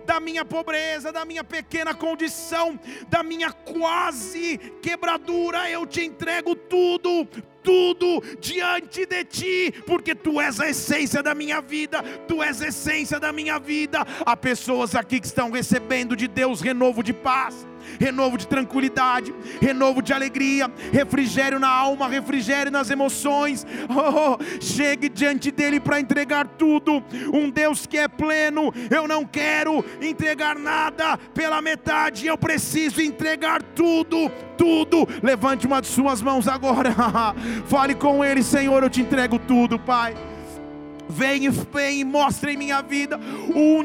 [0.06, 7.26] da minha pobreza, da minha pequena condição, da minha quase quebradura, eu te entrego tudo,
[7.62, 12.68] tudo diante de ti, porque tu és a essência da minha vida, tu és a
[12.68, 14.06] essência da minha vida.
[14.24, 20.02] Há pessoas aqui que estão recebendo de Deus renovo de paz renovo de tranquilidade, renovo
[20.02, 23.66] de alegria, refrigério na alma, refrigério nas emoções.
[23.88, 27.02] Oh, chegue diante dele para entregar tudo.
[27.32, 33.62] Um Deus que é pleno, eu não quero entregar nada pela metade, eu preciso entregar
[33.62, 35.08] tudo, tudo.
[35.22, 36.94] Levante uma de suas mãos agora.
[37.66, 40.14] Fale com ele, Senhor, eu te entrego tudo, Pai.
[41.10, 43.18] Vem, vem e mostra em minha vida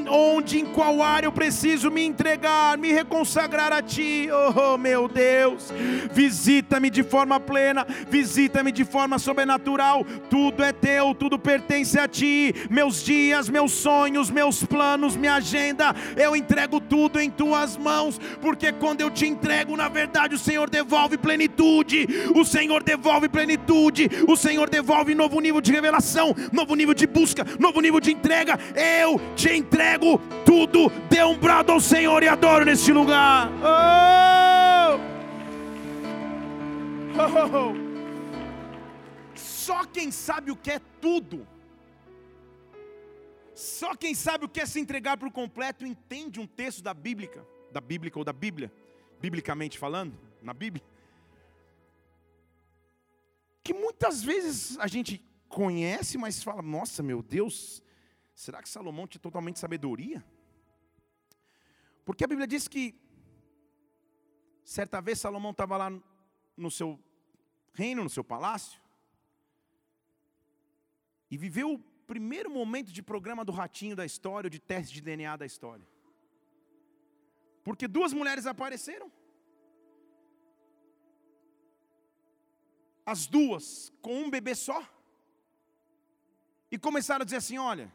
[0.10, 5.72] onde, em qual área eu preciso me entregar, me reconsagrar a Ti, oh meu Deus.
[6.12, 10.06] Visita-me de forma plena, visita-me de forma sobrenatural.
[10.30, 12.54] Tudo é Teu, tudo pertence a Ti.
[12.70, 18.72] Meus dias, meus sonhos, meus planos, minha agenda, eu entrego tudo em Tuas mãos, porque
[18.72, 24.36] quando eu te entrego, na verdade, o Senhor devolve plenitude, o Senhor devolve plenitude, o
[24.36, 28.60] Senhor devolve novo nível de revelação, novo nível de busca, novo nível de entrega.
[28.76, 30.90] Eu te entrego tudo.
[31.10, 33.50] Dê um brado ao Senhor e adoro neste lugar.
[33.64, 35.00] Oh!
[37.18, 37.86] Oh!
[39.34, 41.48] Só quem sabe o que é tudo.
[43.56, 47.32] Só quem sabe o que é se entregar por completo entende um texto da Bíblia,
[47.72, 48.70] da Bíblia ou da Bíblia,
[49.22, 50.84] biblicamente falando, na Bíblia.
[53.64, 57.84] Que muitas vezes a gente conhece, mas fala: nossa, meu Deus,
[58.34, 60.26] será que Salomão tinha totalmente sabedoria?
[62.04, 62.96] Porque a Bíblia diz que,
[64.64, 65.92] certa vez, Salomão estava lá
[66.56, 67.00] no seu
[67.74, 68.80] reino, no seu palácio,
[71.30, 75.36] e viveu o primeiro momento de programa do ratinho da história, de teste de DNA
[75.36, 75.86] da história.
[77.64, 79.12] Porque duas mulheres apareceram.
[83.04, 84.88] As duas com um bebê só.
[86.72, 87.92] E começaram a dizer assim: olha,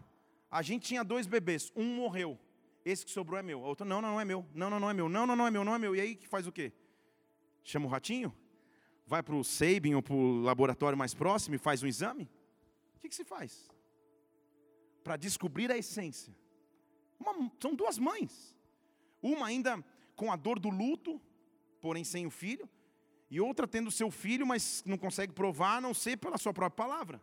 [0.50, 2.38] a gente tinha dois bebês, um morreu,
[2.84, 3.64] esse que sobrou é meu.
[3.64, 5.46] A outra, não, não, não é meu, não, não, não é meu, não, não, não
[5.46, 5.94] é meu, não é meu.
[5.94, 6.72] E aí que faz o quê?
[7.62, 8.34] Chama o ratinho?
[9.06, 12.30] Vai para o Sabin ou para o laboratório mais próximo e faz um exame?
[12.96, 13.68] O que, que se faz?
[15.02, 16.34] Para descobrir a essência.
[17.18, 18.56] Uma, são duas mães.
[19.22, 19.84] Uma ainda
[20.16, 21.20] com a dor do luto,
[21.80, 22.68] porém sem o filho,
[23.30, 26.88] e outra tendo seu filho, mas não consegue provar, a não ser pela sua própria
[26.88, 27.22] palavra.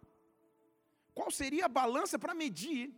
[1.18, 2.94] Qual seria a balança para medir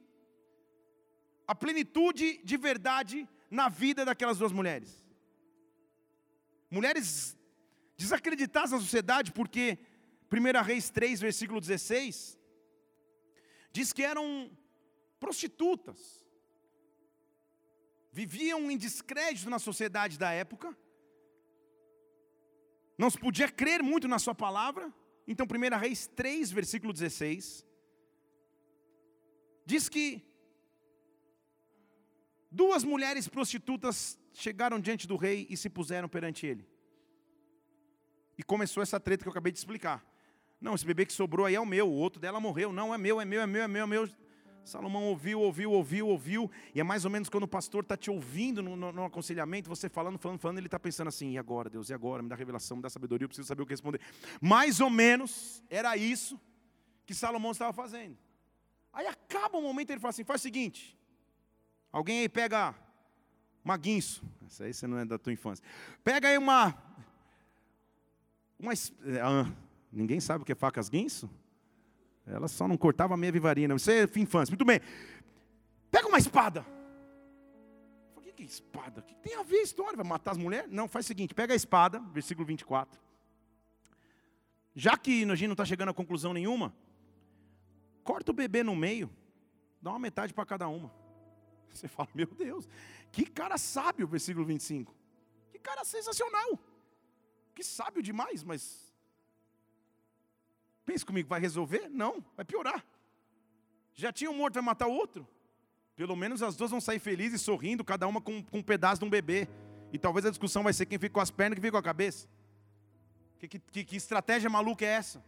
[1.47, 3.17] a plenitude de verdade
[3.49, 4.91] na vida daquelas duas mulheres?
[6.69, 7.38] Mulheres
[7.97, 9.79] desacreditadas na sociedade, porque
[10.29, 12.38] 1 Reis 3, versículo 16,
[13.71, 14.51] diz que eram
[15.17, 16.27] prostitutas,
[18.12, 20.77] viviam em descrédito na sociedade da época,
[22.97, 24.93] não se podia crer muito na sua palavra,
[25.25, 27.68] então 1 Reis 3, versículo 16,
[29.69, 30.23] diz que
[32.49, 36.67] duas mulheres prostitutas chegaram diante do rei e se puseram perante ele.
[38.38, 40.03] E começou essa treta que eu acabei de explicar.
[40.60, 42.73] Não, esse bebê que sobrou aí é o meu, o outro dela morreu.
[42.73, 44.10] Não, é meu, é meu, é meu, é meu, é meu.
[44.65, 46.51] Salomão ouviu, ouviu, ouviu, ouviu.
[46.73, 49.69] E é mais ou menos quando o pastor está te ouvindo no, no, no, aconselhamento,
[49.69, 52.23] você falando, falando, falando, ele está pensando assim: e agora, Deus, e agora?
[52.23, 54.01] Me dá revelação, me dá sabedoria, eu preciso saber o que responder.
[54.41, 56.39] Mais ou menos era isso
[57.05, 58.17] que Salomão estava fazendo.
[58.93, 60.97] Aí acaba o momento, ele fala assim: faz o seguinte,
[61.91, 62.75] alguém aí pega
[63.63, 65.63] uma guinso, essa aí você não é da tua infância,
[66.04, 66.75] pega aí uma.
[68.58, 69.52] uma ah,
[69.91, 71.30] ninguém sabe o que é facas guinso?
[72.25, 73.73] Ela só não cortava a meia vivarina.
[73.78, 74.52] Você é infância.
[74.52, 74.80] Muito bem.
[75.89, 76.65] Pega uma espada.
[78.15, 79.02] O que é espada?
[79.02, 79.97] O que tem a ver a história?
[79.97, 80.71] Vai matar as mulheres?
[80.71, 83.02] Não, faz o seguinte: pega a espada, versículo 24.
[84.75, 86.73] Já que a gente não está chegando a conclusão nenhuma,
[88.10, 89.08] corta o bebê no meio,
[89.80, 90.91] dá uma metade para cada uma.
[91.69, 92.67] Você fala, meu Deus,
[93.12, 94.95] que cara sábio, versículo 25.
[95.52, 96.58] Que cara sensacional.
[97.54, 98.89] Que sábio demais, mas
[100.89, 101.88] Pense comigo, vai resolver?
[101.88, 102.84] Não, vai piorar.
[103.93, 105.28] Já tinha um morto, vai matar o outro?
[105.95, 109.06] Pelo menos as duas vão sair felizes, sorrindo, cada uma com, com um pedaço de
[109.06, 109.48] um bebê.
[109.93, 111.78] E talvez a discussão vai ser quem fica com as pernas e quem fica com
[111.78, 112.28] a cabeça.
[113.38, 115.24] Que, que, que estratégia maluca é essa?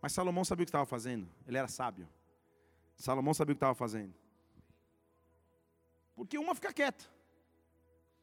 [0.00, 1.28] Mas Salomão sabia o que estava fazendo.
[1.46, 2.08] Ele era sábio.
[2.96, 4.14] Salomão sabia o que estava fazendo.
[6.14, 7.04] Porque uma fica quieta.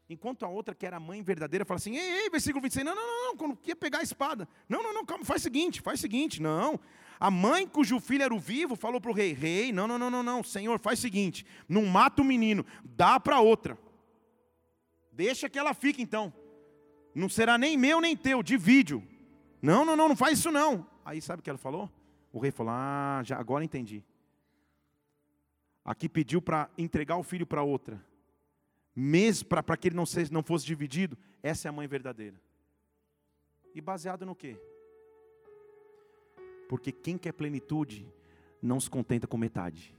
[0.09, 2.95] Enquanto a outra, que era a mãe verdadeira, fala assim: ei, ei, versículo 26, não,
[2.95, 4.47] não, não, não, quando quer pegar a espada.
[4.69, 6.79] Não, não, não, calma, faz o seguinte, faz o seguinte, não.
[7.19, 10.09] A mãe cujo filho era o vivo falou para o rei: rei, não, não, não,
[10.09, 13.77] não, não, senhor, faz o seguinte: não mata o menino, dá para outra.
[15.11, 16.31] Deixa que ela fique então.
[17.13, 19.03] Não será nem meu nem teu, divide.
[19.61, 20.87] Não, não, não, não faz isso não.
[21.07, 21.89] Aí sabe o que ela falou?
[22.31, 24.03] O rei falou: ah, já, agora entendi.
[25.83, 27.99] Aqui pediu para entregar o filho para outra
[28.99, 32.35] mesmo para que ele não, seja, não fosse dividido, essa é a mãe verdadeira.
[33.75, 34.59] E baseado no quê?
[36.67, 38.11] Porque quem quer plenitude
[38.59, 39.95] não se contenta com metade.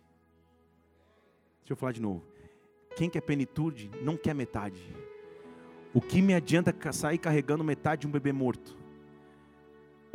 [1.60, 2.26] Deixa eu falar de novo.
[2.96, 4.82] Quem quer plenitude não quer metade.
[5.94, 8.76] O que me adianta sair carregando metade de um bebê morto?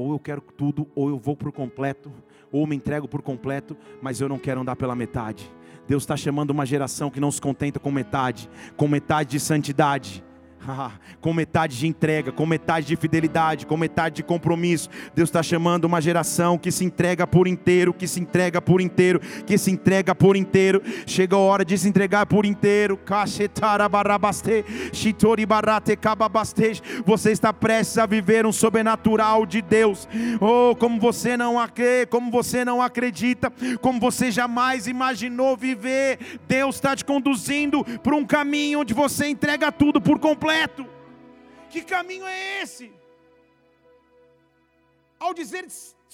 [0.04, 2.12] Ou eu quero tudo, ou eu vou por completo,
[2.52, 5.50] ou me entrego por completo, mas eu não quero andar pela metade.
[5.88, 10.24] Deus está chamando uma geração que não se contenta com metade, com metade de santidade
[11.20, 14.90] com metade de entrega, com metade de fidelidade, com metade de compromisso.
[15.14, 19.20] Deus está chamando uma geração que se entrega por inteiro, que se entrega por inteiro,
[19.46, 20.82] que se entrega por inteiro.
[21.06, 23.00] Chega a hora de se entregar por inteiro.
[27.06, 30.08] Você está prestes a viver um sobrenatural de Deus.
[30.40, 36.20] Oh, como você não acredita, como você não acredita, como você jamais imaginou viver.
[36.48, 40.86] Deus está te conduzindo para um caminho onde você entrega tudo por completo completo.
[41.70, 42.94] Que caminho é esse?
[45.20, 45.66] Ao dizer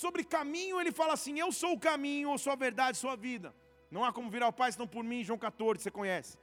[0.04, 3.16] sobre caminho, ele fala assim: Eu sou o caminho, eu sou a verdade, sou a
[3.16, 3.54] vida.
[3.92, 6.38] Não há como virar o Pai senão por mim, João 14, você conhece.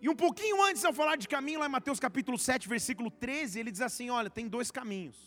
[0.00, 3.60] E um pouquinho antes, ao falar de caminho, lá em Mateus capítulo 7, versículo 13,
[3.60, 5.18] ele diz assim: Olha, tem dois caminhos.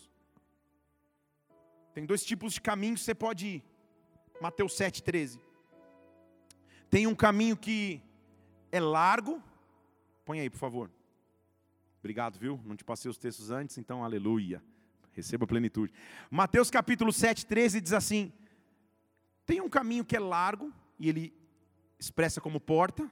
[1.94, 3.64] Tem dois tipos de caminhos que você pode ir.
[4.40, 5.40] Mateus 7, 13.
[6.90, 8.02] Tem um caminho que
[8.70, 9.40] é largo,
[10.24, 10.90] Põe aí, por favor.
[11.98, 12.58] Obrigado, viu?
[12.64, 14.62] Não te passei os textos antes, então aleluia.
[15.12, 15.92] Receba plenitude.
[16.30, 18.32] Mateus capítulo 7, 13 diz assim:
[19.44, 21.34] Tem um caminho que é largo, e ele
[21.98, 23.10] expressa como porta.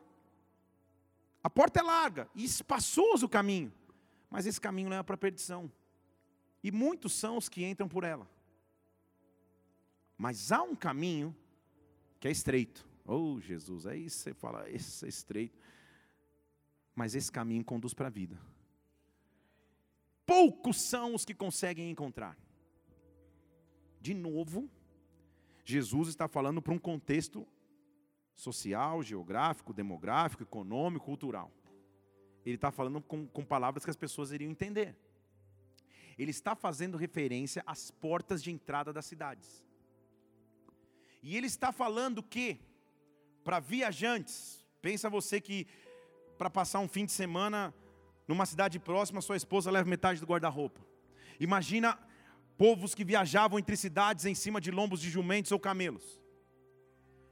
[1.45, 3.73] A porta é larga e espaçoso o caminho,
[4.31, 5.71] mas esse caminho leva para a perdição.
[6.63, 8.31] E muitos são os que entram por ela.
[10.17, 11.35] Mas há um caminho
[12.21, 12.87] que é estreito.
[13.05, 15.59] Oh, Jesus, aí você fala, esse é estreito
[16.95, 18.39] mas esse caminho conduz para a vida.
[20.27, 22.37] Poucos são os que conseguem encontrar.
[24.01, 24.71] De novo,
[25.65, 27.47] Jesus está falando para um contexto
[28.35, 31.53] social, geográfico, demográfico, econômico, cultural.
[32.45, 34.97] Ele está falando com, com palavras que as pessoas iriam entender.
[36.19, 39.65] Ele está fazendo referência às portas de entrada das cidades.
[41.23, 42.61] E ele está falando que,
[43.45, 45.67] para viajantes, pensa você que
[46.43, 47.73] para passar um fim de semana
[48.27, 50.81] numa cidade próxima, sua esposa leva metade do guarda-roupa.
[51.39, 51.97] Imagina
[52.59, 56.21] povos que viajavam entre cidades em cima de lombos de jumentos ou camelos.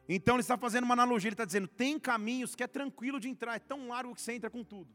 [0.09, 3.29] Então ele está fazendo uma analogia, ele está dizendo: tem caminhos que é tranquilo de
[3.29, 4.95] entrar, é tão largo que você entra com tudo.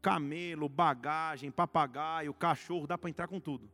[0.00, 3.68] Camelo, bagagem, papagaio, cachorro, dá para entrar com tudo.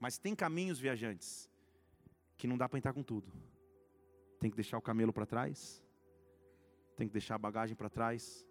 [0.00, 1.48] Mas tem caminhos viajantes
[2.36, 3.32] que não dá para entrar com tudo.
[4.40, 5.81] tem que deixar o camelo para trás,
[7.02, 8.46] tem que deixar a bagagem para trás,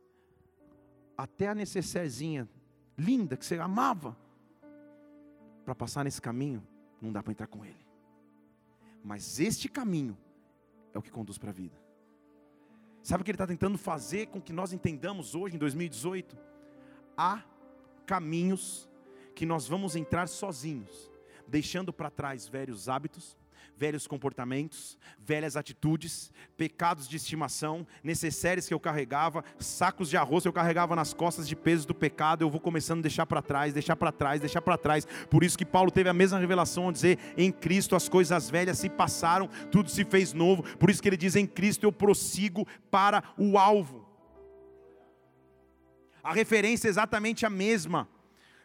[1.18, 2.49] até a necessairezinha
[2.97, 4.18] linda que você amava,
[5.64, 6.62] para passar nesse caminho,
[7.02, 7.88] não dá para entrar com ele.
[9.02, 10.18] Mas este caminho
[10.93, 11.82] é o que conduz para a vida.
[13.02, 16.38] Sabe o que ele está tentando fazer com que nós entendamos hoje, em 2018?
[17.16, 17.45] Há
[18.06, 18.89] caminhos
[19.34, 21.10] que nós vamos entrar sozinhos,
[21.47, 23.38] deixando para trás velhos hábitos,
[23.76, 30.47] velhos comportamentos, velhas atitudes, pecados de estimação, necessários que eu carregava, sacos de arroz que
[30.47, 33.74] eu carregava nas costas de pesos do pecado, eu vou começando a deixar para trás,
[33.74, 35.07] deixar para trás, deixar para trás.
[35.30, 38.78] Por isso que Paulo teve a mesma revelação ao dizer: em Cristo as coisas velhas
[38.78, 40.64] se passaram, tudo se fez novo.
[40.78, 44.07] Por isso que ele diz: em Cristo eu prossigo para o alvo.
[46.24, 48.07] A referência é exatamente a mesma.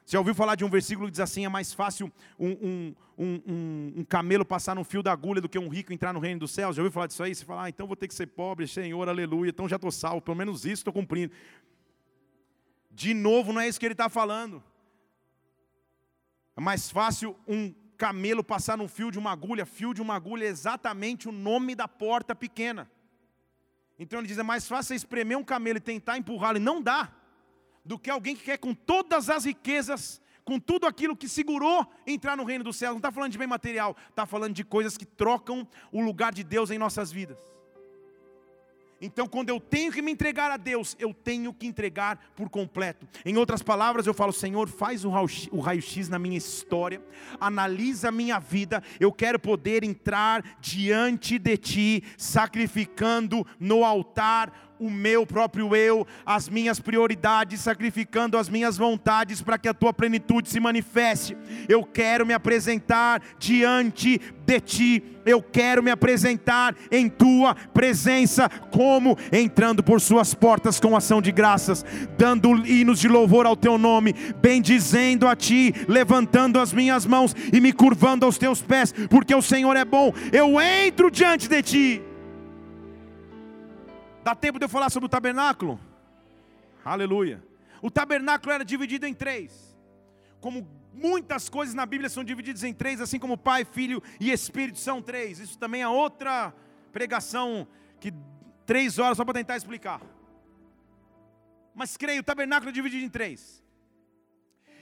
[0.06, 2.94] Você já ouviu falar de um versículo que diz assim: é mais fácil um, um,
[3.18, 6.38] um, um, camelo passar no fio da agulha do que um rico entrar no reino
[6.38, 6.76] dos céus?
[6.76, 7.34] Já ouviu falar disso aí?
[7.34, 10.20] Você fala, ah, então vou ter que ser pobre, Senhor, aleluia, então já estou salvo,
[10.20, 11.34] pelo menos isso estou cumprindo.
[12.92, 14.62] De novo, não é isso que ele está falando.
[16.56, 20.44] É mais fácil um camelo passar no fio de uma agulha, fio de uma agulha
[20.44, 22.88] é exatamente o nome da porta pequena.
[23.98, 26.80] Então ele diz: é mais fácil você espremer um camelo e tentar empurrá-lo, e não
[26.80, 27.12] dá
[27.86, 32.36] do que alguém que quer com todas as riquezas, com tudo aquilo que segurou entrar
[32.36, 32.90] no reino do céu.
[32.90, 36.44] Não está falando de bem material, está falando de coisas que trocam o lugar de
[36.44, 37.38] Deus em nossas vidas.
[38.98, 43.06] Então, quando eu tenho que me entregar a Deus, eu tenho que entregar por completo.
[43.26, 45.10] Em outras palavras, eu falo: Senhor, faz o
[45.60, 47.02] raio-x na minha história,
[47.38, 48.82] analisa a minha vida.
[48.98, 56.48] Eu quero poder entrar diante de Ti, sacrificando no altar o meu próprio eu, as
[56.48, 61.36] minhas prioridades, sacrificando as minhas vontades para que a tua plenitude se manifeste.
[61.68, 65.02] Eu quero me apresentar diante de ti.
[65.24, 71.32] Eu quero me apresentar em tua presença, como entrando por suas portas com ação de
[71.32, 71.84] graças,
[72.16, 77.60] dando hinos de louvor ao teu nome, bendizendo a ti, levantando as minhas mãos e
[77.60, 80.12] me curvando aos teus pés, porque o Senhor é bom.
[80.32, 82.02] Eu entro diante de ti.
[84.26, 85.78] Dá tempo de eu falar sobre o tabernáculo?
[86.84, 87.40] Aleluia.
[87.80, 89.78] O tabernáculo era dividido em três.
[90.40, 94.80] Como muitas coisas na Bíblia são divididas em três, assim como Pai, Filho e Espírito
[94.80, 95.38] são três.
[95.38, 96.52] Isso também é outra
[96.90, 97.68] pregação
[98.00, 98.12] que
[98.66, 100.02] três horas só para tentar explicar.
[101.72, 103.62] Mas creio, o tabernáculo é dividido em três.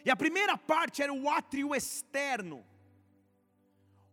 [0.06, 2.64] E a primeira parte era o átrio externo,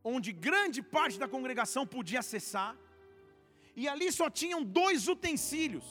[0.03, 2.75] onde grande parte da congregação podia acessar
[3.75, 5.85] e ali só tinham dois utensílios.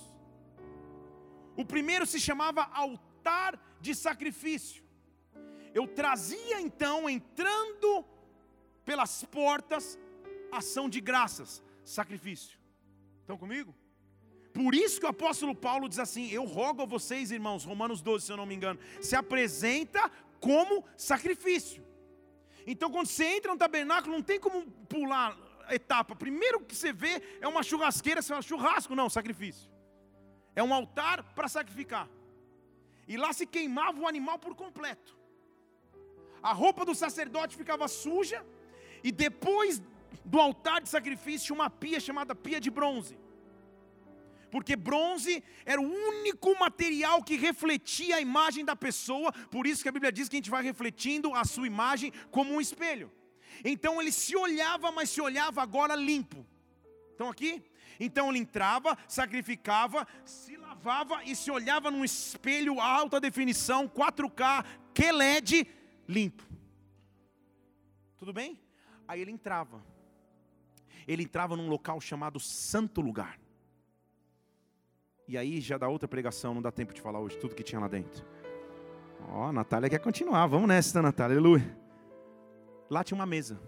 [1.57, 4.83] O primeiro se chamava altar de sacrifício.
[5.75, 8.05] Eu trazia então, entrando
[8.85, 9.99] pelas portas,
[10.51, 12.59] ação de graças, sacrifício.
[13.21, 13.75] Estão comigo?
[14.53, 18.27] Por isso que o apóstolo Paulo diz assim: Eu rogo a vocês, irmãos, Romanos 12,
[18.27, 20.11] se eu não me engano, se apresenta
[20.41, 21.87] como sacrifício.
[22.67, 25.37] Então, quando você entra no tabernáculo, não tem como pular
[25.75, 26.15] etapa.
[26.15, 29.71] Primeiro que você vê é uma churrasqueira, você fala, churrasco, não, sacrifício.
[30.55, 32.09] É um altar para sacrificar.
[33.07, 35.17] E lá se queimava o animal por completo.
[36.43, 38.45] A roupa do sacerdote ficava suja,
[39.03, 39.83] e depois
[40.25, 43.19] do altar de sacrifício, uma pia chamada pia de bronze.
[44.51, 49.89] Porque bronze era o único material que refletia a imagem da pessoa, por isso que
[49.89, 53.11] a Bíblia diz que a gente vai refletindo a sua imagem como um espelho.
[53.65, 56.47] Então ele se olhava, mas se olhava agora limpo.
[57.11, 57.63] Estão aqui?
[57.99, 65.69] Então ele entrava, sacrificava, se lavava e se olhava num espelho alta definição, 4K, QLED,
[66.09, 66.43] limpo.
[68.17, 68.59] Tudo bem?
[69.07, 69.85] Aí ele entrava.
[71.07, 73.39] Ele entrava num local chamado Santo Lugar.
[75.29, 77.81] E aí já dá outra pregação, não dá tempo de falar hoje tudo que tinha
[77.81, 78.25] lá dentro.
[79.29, 80.47] Ó, oh, a Natália quer continuar.
[80.47, 81.37] Vamos nessa, Natália.
[81.37, 81.80] Aleluia.
[82.91, 83.61] Lá tinha uma mesa.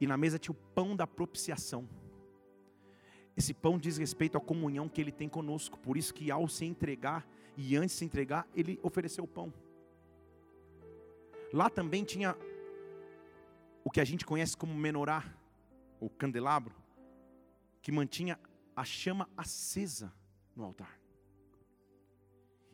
[0.00, 1.88] E na mesa tinha o pão da propiciação.
[3.36, 5.78] Esse pão diz respeito à comunhão que ele tem conosco.
[5.78, 7.26] Por isso que ao se entregar
[7.56, 9.52] e antes de se entregar, ele ofereceu o pão.
[11.52, 12.36] Lá também tinha
[13.84, 15.24] o que a gente conhece como menorá,
[16.00, 16.74] ou candelabro,
[17.82, 18.38] que mantinha
[18.74, 20.12] a chama acesa
[20.54, 20.98] no altar.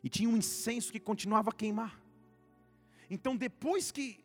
[0.03, 1.99] E tinha um incenso que continuava a queimar.
[3.09, 4.23] Então, depois que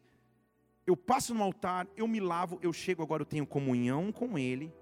[0.87, 4.73] eu passo no altar, eu me lavo, eu chego agora, eu tenho comunhão com Ele.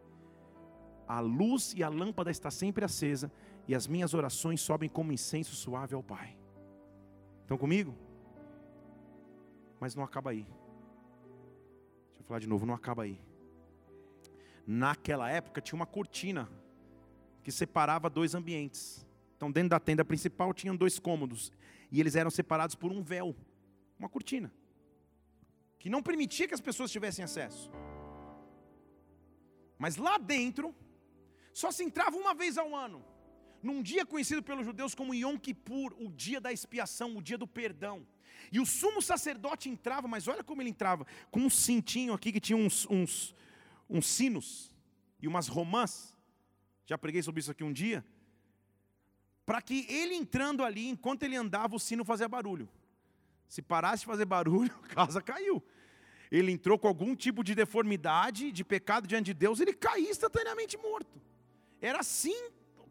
[1.07, 3.31] A luz e a lâmpada está sempre acesa
[3.69, 6.37] e as minhas orações sobem como incenso suave ao Pai.
[7.43, 7.95] Estão comigo?
[9.79, 10.43] Mas não acaba aí.
[12.09, 13.21] Deixa eu falar de novo, não acaba aí.
[14.67, 16.49] Naquela época tinha uma cortina
[17.43, 19.07] que separava dois ambientes.
[19.37, 21.53] Então, dentro da tenda principal tinham dois cômodos
[21.91, 23.35] e eles eram separados por um véu,
[23.99, 24.53] uma cortina,
[25.83, 27.69] que não permitia que as pessoas tivessem acesso.
[29.77, 30.73] Mas lá dentro
[31.53, 33.05] só se entrava uma vez ao ano,
[33.61, 37.49] num dia conhecido pelos judeus como Yom Kippur, o dia da expiação, o dia do
[37.49, 38.07] perdão.
[38.53, 42.39] E o sumo sacerdote entrava, mas olha como ele entrava, com um cintinho aqui que
[42.39, 43.35] tinha uns, uns,
[43.91, 44.73] uns sinos
[45.21, 46.17] e umas romãs.
[46.87, 48.05] Já preguei sobre isso aqui um dia.
[49.45, 52.69] Para que ele entrando ali, enquanto ele andava, o sino fazia barulho.
[53.49, 55.61] Se parasse de fazer barulho, a casa caiu.
[56.33, 60.79] Ele entrou com algum tipo de deformidade, de pecado diante de Deus, ele caía instantaneamente
[60.79, 61.21] morto.
[61.79, 62.35] Era assim,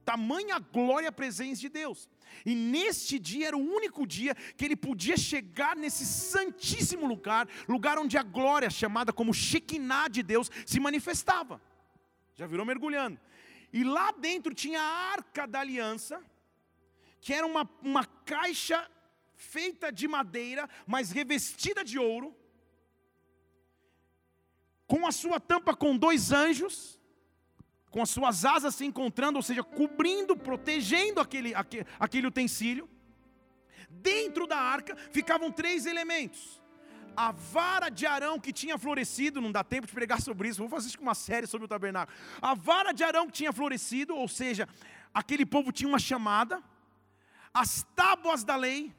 [0.05, 2.07] tamanha glória a presença de Deus.
[2.45, 7.97] E neste dia era o único dia que ele podia chegar nesse santíssimo lugar, lugar
[7.97, 11.59] onde a glória, chamada como Shekinah de Deus, se manifestava.
[12.35, 13.19] Já virou mergulhando.
[13.73, 16.21] E lá dentro tinha a arca da aliança,
[17.19, 18.87] que era uma, uma caixa
[19.35, 22.35] feita de madeira, mas revestida de ouro,
[24.91, 26.99] com a sua tampa com dois anjos,
[27.89, 32.89] com as suas asas se encontrando, ou seja, cobrindo, protegendo aquele, aquele, aquele utensílio.
[33.89, 36.61] Dentro da arca ficavam três elementos.
[37.15, 40.67] A vara de Arão que tinha florescido, não dá tempo de pregar sobre isso, vou
[40.67, 42.17] fazer com uma série sobre o tabernáculo.
[42.41, 44.67] A vara de Arão que tinha florescido, ou seja,
[45.13, 46.61] aquele povo tinha uma chamada,
[47.53, 48.93] as tábuas da lei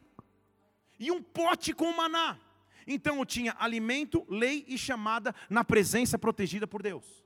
[0.98, 2.38] e um pote com maná.
[2.86, 7.22] Então eu tinha alimento, lei e chamada na presença protegida por Deus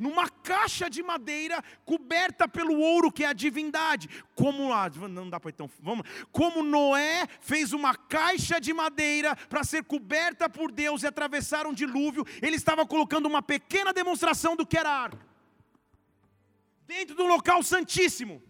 [0.00, 4.08] numa caixa de madeira coberta pelo ouro que é a divindade.
[4.34, 4.70] Como
[5.08, 6.06] não dá para então, vamos.
[6.32, 11.74] Como Noé fez uma caixa de madeira para ser coberta por Deus e atravessar um
[11.74, 15.26] dilúvio, ele estava colocando uma pequena demonstração do que era a arca.
[16.86, 18.42] Dentro do local santíssimo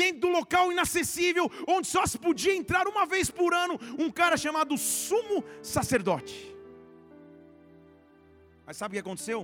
[0.00, 4.36] dentro do local inacessível, onde só se podia entrar uma vez por ano um cara
[4.36, 6.36] chamado sumo sacerdote.
[8.64, 9.40] Mas sabe o que aconteceu?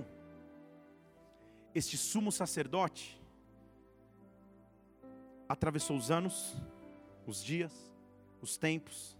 [1.75, 3.21] este sumo sacerdote
[5.47, 6.55] atravessou os anos,
[7.27, 7.91] os dias,
[8.41, 9.17] os tempos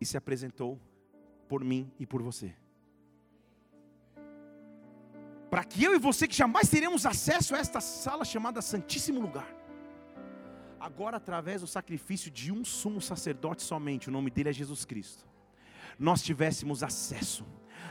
[0.00, 0.76] e se apresentou
[1.48, 2.52] por mim e por você.
[5.50, 9.48] Para que eu e você, que jamais teremos acesso a esta sala chamada Santíssimo Lugar,
[10.80, 15.24] agora através do sacrifício de um sumo sacerdote somente, o nome dele é Jesus Cristo,
[15.98, 17.44] nós tivéssemos acesso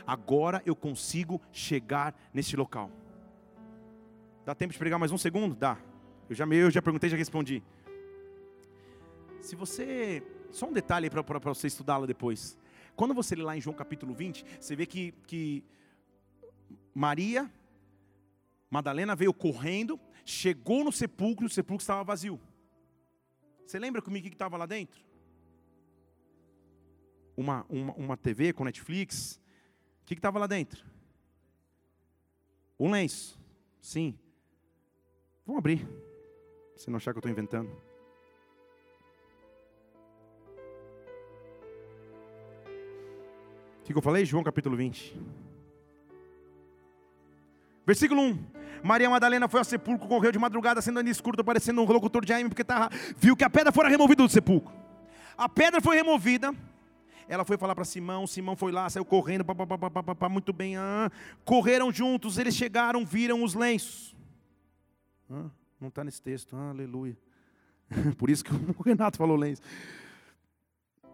[0.06, 2.90] agora eu consigo chegar nesse local.
[4.44, 5.54] Dá tempo de pregar mais um segundo?
[5.54, 5.76] Dá.
[6.28, 7.62] Eu já, eu já perguntei, já respondi.
[9.40, 10.22] Se você.
[10.52, 12.56] Só um detalhe para você estudá-la depois.
[12.94, 15.62] Quando você lê lá em João capítulo 20, você vê que, que
[16.96, 17.52] Maria,
[18.70, 22.40] Madalena veio correndo, chegou no sepulcro e o sepulcro estava vazio.
[23.66, 25.04] Você lembra comigo o que estava lá dentro?
[27.36, 29.38] Uma, uma, uma TV com Netflix,
[30.00, 30.86] o que estava lá dentro?
[32.80, 33.38] Um lenço.
[33.78, 34.18] Sim.
[35.44, 35.86] Vamos abrir.
[36.74, 37.70] Você não achar que eu estou inventando.
[43.80, 44.24] O que eu falei?
[44.24, 45.45] João capítulo 20.
[47.86, 48.38] Versículo 1.
[48.82, 52.32] Maria Madalena foi ao sepulcro, correu de madrugada, sendo ainda escuro, parecendo um locutor de
[52.32, 54.72] Aime, porque tava, viu que a pedra fora removida do sepulcro.
[55.36, 56.52] A pedra foi removida,
[57.28, 60.76] ela foi falar para Simão, Simão foi lá, saiu correndo, pá, pá, pá, muito bem.
[60.76, 61.10] Ah,
[61.44, 64.14] correram juntos, eles chegaram, viram os lenços.
[65.30, 65.46] Ah,
[65.80, 67.16] não está nesse texto, ah, aleluia.
[68.18, 69.62] Por isso que o Renato falou lenço.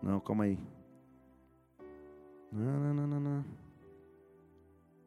[0.03, 0.59] Não, calma aí.
[2.51, 3.45] Não, não, não, não.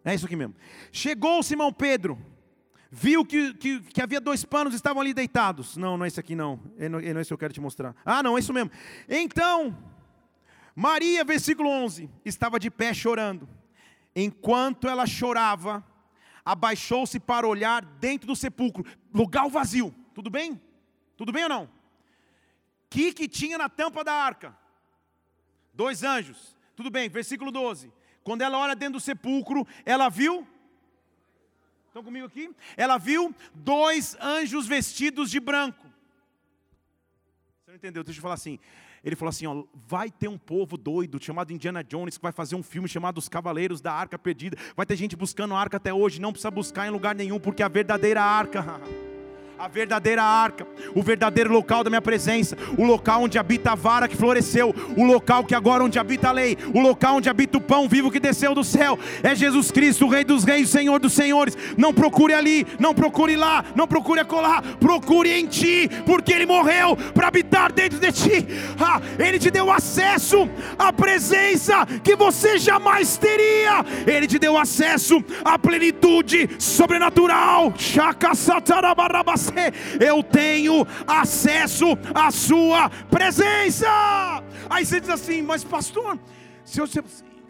[0.06, 0.53] É isso aqui mesmo.
[0.91, 2.24] Chegou Simão Pedro,
[2.91, 5.76] viu que, que, que, havia dois panos estavam ali deitados.
[5.76, 6.60] Não, não é esse aqui não.
[6.78, 6.99] É, não.
[6.99, 7.95] é esse que eu quero te mostrar.
[8.06, 8.70] Ah, não, é isso mesmo.
[9.10, 9.76] Então,
[10.76, 13.49] Maria, versículo 11, estava de pé chorando.
[14.16, 15.84] Enquanto ela chorava,
[16.45, 19.93] abaixou-se para olhar dentro do sepulcro, lugar vazio.
[20.14, 20.62] Tudo bem?
[21.18, 21.70] Tudo bem ou não?
[22.91, 24.56] Que que tinha na tampa da arca?
[25.74, 26.56] Dois anjos.
[26.76, 27.91] Tudo bem, versículo 12.
[28.26, 30.45] Quando ela olha dentro do sepulcro, ela viu
[31.95, 32.53] Estão comigo aqui?
[32.76, 35.88] Ela viu dois anjos vestidos de branco.
[37.63, 38.03] Você não entendeu?
[38.03, 38.59] Deixa eu falar assim.
[39.01, 42.55] Ele falou assim: ó, vai ter um povo doido chamado Indiana Jones que vai fazer
[42.55, 44.57] um filme chamado Os Cavaleiros da Arca Perdida.
[44.76, 47.63] Vai ter gente buscando a arca até hoje, não precisa buscar em lugar nenhum, porque
[47.63, 48.61] a verdadeira arca,
[49.58, 54.08] a verdadeira arca, o verdadeiro local da minha presença, o local onde habita a vara
[54.08, 57.62] que floresceu, o local que agora onde habita a lei, o local onde habita o
[57.62, 61.14] pão vivo que desceu do céu, é Jesus Cristo, o Rei dos Reis, Senhor dos
[61.14, 61.58] Senhores.
[61.78, 66.97] Não procure ali, não procure lá, não procure acolá, procure em ti, porque Ele morreu
[67.14, 68.45] para habitar dentro de ti.
[68.80, 73.86] Ah, Ele te deu acesso à presença que você jamais teria.
[74.06, 77.74] Ele te deu acesso à plenitude sobrenatural.
[79.46, 83.88] Chakasatarabarabas eu tenho acesso à Sua presença.
[84.70, 86.20] Aí você diz assim, mas pastor,
[86.64, 87.04] se eu, se, o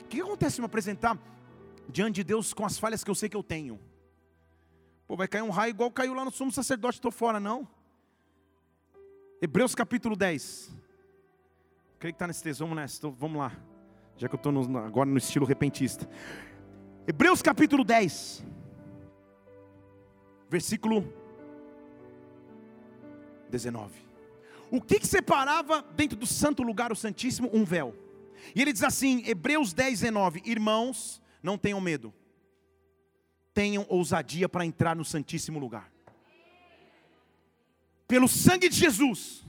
[0.09, 1.17] que acontece se me apresentar
[1.89, 3.79] diante de Deus com as falhas que eu sei que eu tenho?
[5.07, 7.67] Pô, vai cair um raio igual caiu lá no sumo sacerdote, estou fora, não?
[9.41, 10.75] Hebreus capítulo 10.
[11.99, 13.51] Creio que está nesse texto, vamos nessa, vamos lá.
[14.17, 16.09] Já que eu estou agora no estilo repentista.
[17.07, 18.43] Hebreus capítulo 10,
[20.49, 21.13] versículo
[23.49, 23.93] 19.
[24.71, 27.49] O que, que separava dentro do santo lugar, o Santíssimo?
[27.53, 27.95] Um véu.
[28.55, 32.13] E ele diz assim, Hebreus 10, 19: Irmãos, não tenham medo,
[33.53, 35.91] tenham ousadia para entrar no Santíssimo lugar.
[38.07, 39.45] Pelo sangue de Jesus,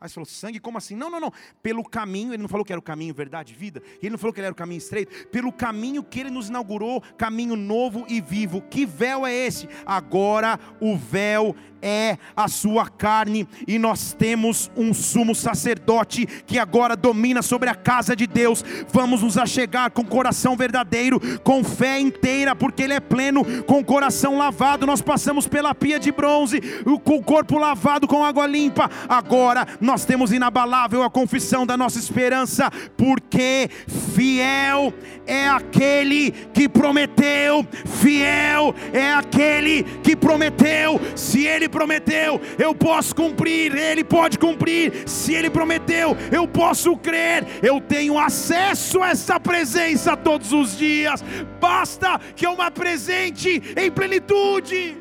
[0.00, 0.94] Aí você falou, sangue, como assim?
[0.94, 1.32] Não, não, não.
[1.60, 3.82] Pelo caminho, ele não falou que era o caminho, verdade, vida.
[4.00, 5.26] Ele não falou que ele era o caminho estreito.
[5.26, 8.62] Pelo caminho que ele nos inaugurou, caminho novo e vivo.
[8.62, 9.68] Que véu é esse?
[9.84, 16.96] Agora o véu é a sua carne, e nós temos um sumo sacerdote que agora
[16.96, 18.64] domina sobre a casa de Deus.
[18.92, 24.36] Vamos nos achegar com coração verdadeiro, com fé inteira, porque Ele é pleno, com coração
[24.36, 24.86] lavado.
[24.86, 26.60] Nós passamos pela pia de bronze,
[27.04, 28.90] com o corpo lavado com água limpa.
[29.08, 33.70] Agora nós temos inabalável a confissão da nossa esperança, porque
[34.14, 34.92] fiel
[35.26, 41.00] é aquele que prometeu, fiel é aquele que prometeu.
[41.14, 45.08] Se Ele prometeu, eu posso cumprir, Ele pode cumprir.
[45.08, 47.46] Se Ele prometeu, eu posso crer.
[47.62, 51.22] Eu tenho acesso a essa presença todos os dias.
[51.60, 54.96] Basta que eu me apresente em plenitude.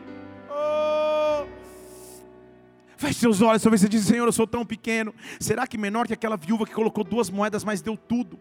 [2.97, 5.13] Feche seus olhos, talvez você diz, Senhor, eu sou tão pequeno.
[5.39, 8.39] Será que menor que aquela viúva que colocou duas moedas, mas deu tudo?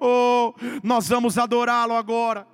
[0.00, 2.46] Oh, nós vamos adorá-lo agora.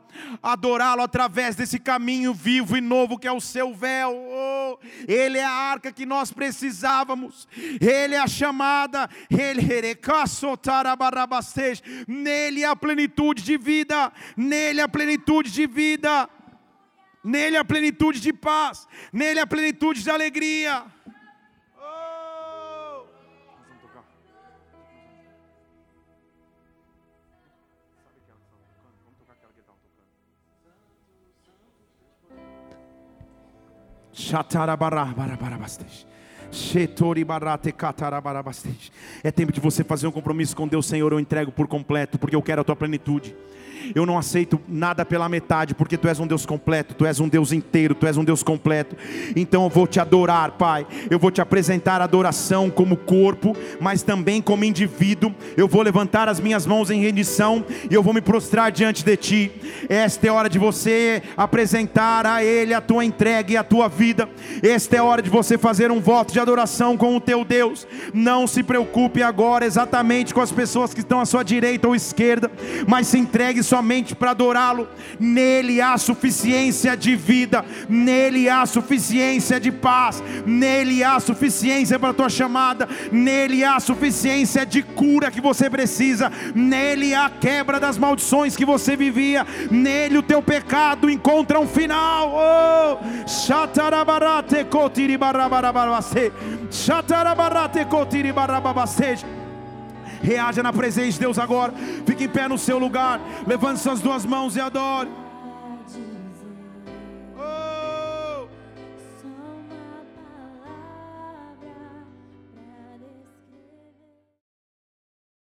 [0.42, 4.14] Adorá-lo através desse caminho vivo e novo que é o seu véu.
[4.14, 7.48] Oh, ele é a arca que nós precisávamos.
[7.80, 9.08] Ele é a chamada.
[9.30, 9.60] Ele
[12.06, 14.12] Nele é a plenitude de vida.
[14.36, 16.28] Nele a plenitude de vida.
[17.22, 20.84] Nele a plenitude de paz, nele a plenitude de alegria.
[39.22, 41.12] É tempo de você fazer um compromisso com Deus, Senhor.
[41.12, 43.34] Eu entrego por completo, porque eu quero a tua plenitude.
[43.94, 47.28] Eu não aceito nada pela metade, porque tu és um Deus completo, tu és um
[47.28, 48.96] Deus inteiro, tu és um Deus completo.
[49.34, 50.86] Então eu vou te adorar, Pai.
[51.10, 55.34] Eu vou te apresentar adoração como corpo, mas também como indivíduo.
[55.56, 59.16] Eu vou levantar as minhas mãos em rendição e eu vou me prostrar diante de
[59.16, 59.52] ti.
[59.88, 64.28] Esta é hora de você apresentar a Ele a tua entrega e a tua vida.
[64.62, 67.86] Esta é hora de você fazer um voto de adoração com o teu Deus.
[68.12, 72.50] Não se preocupe agora exatamente com as pessoas que estão à sua direita ou esquerda,
[72.86, 74.86] mas se entregue somente para adorá-lo.
[75.18, 82.14] Nele há suficiência de vida, nele há suficiência de paz, nele há suficiência para a
[82.14, 88.54] tua chamada, nele há suficiência de cura que você precisa, nele há quebra das maldições
[88.54, 92.34] que você vivia, nele o teu pecado encontra um final.
[92.34, 93.26] Oh!
[93.26, 96.32] Shatarabarate kotiri barabarabarabase.
[96.70, 98.30] Shatarabarate kotiri.
[100.22, 101.72] Reaja na presença de Deus agora.
[102.06, 103.20] Fique em pé no seu lugar.
[103.46, 105.19] Levante suas duas mãos e adore.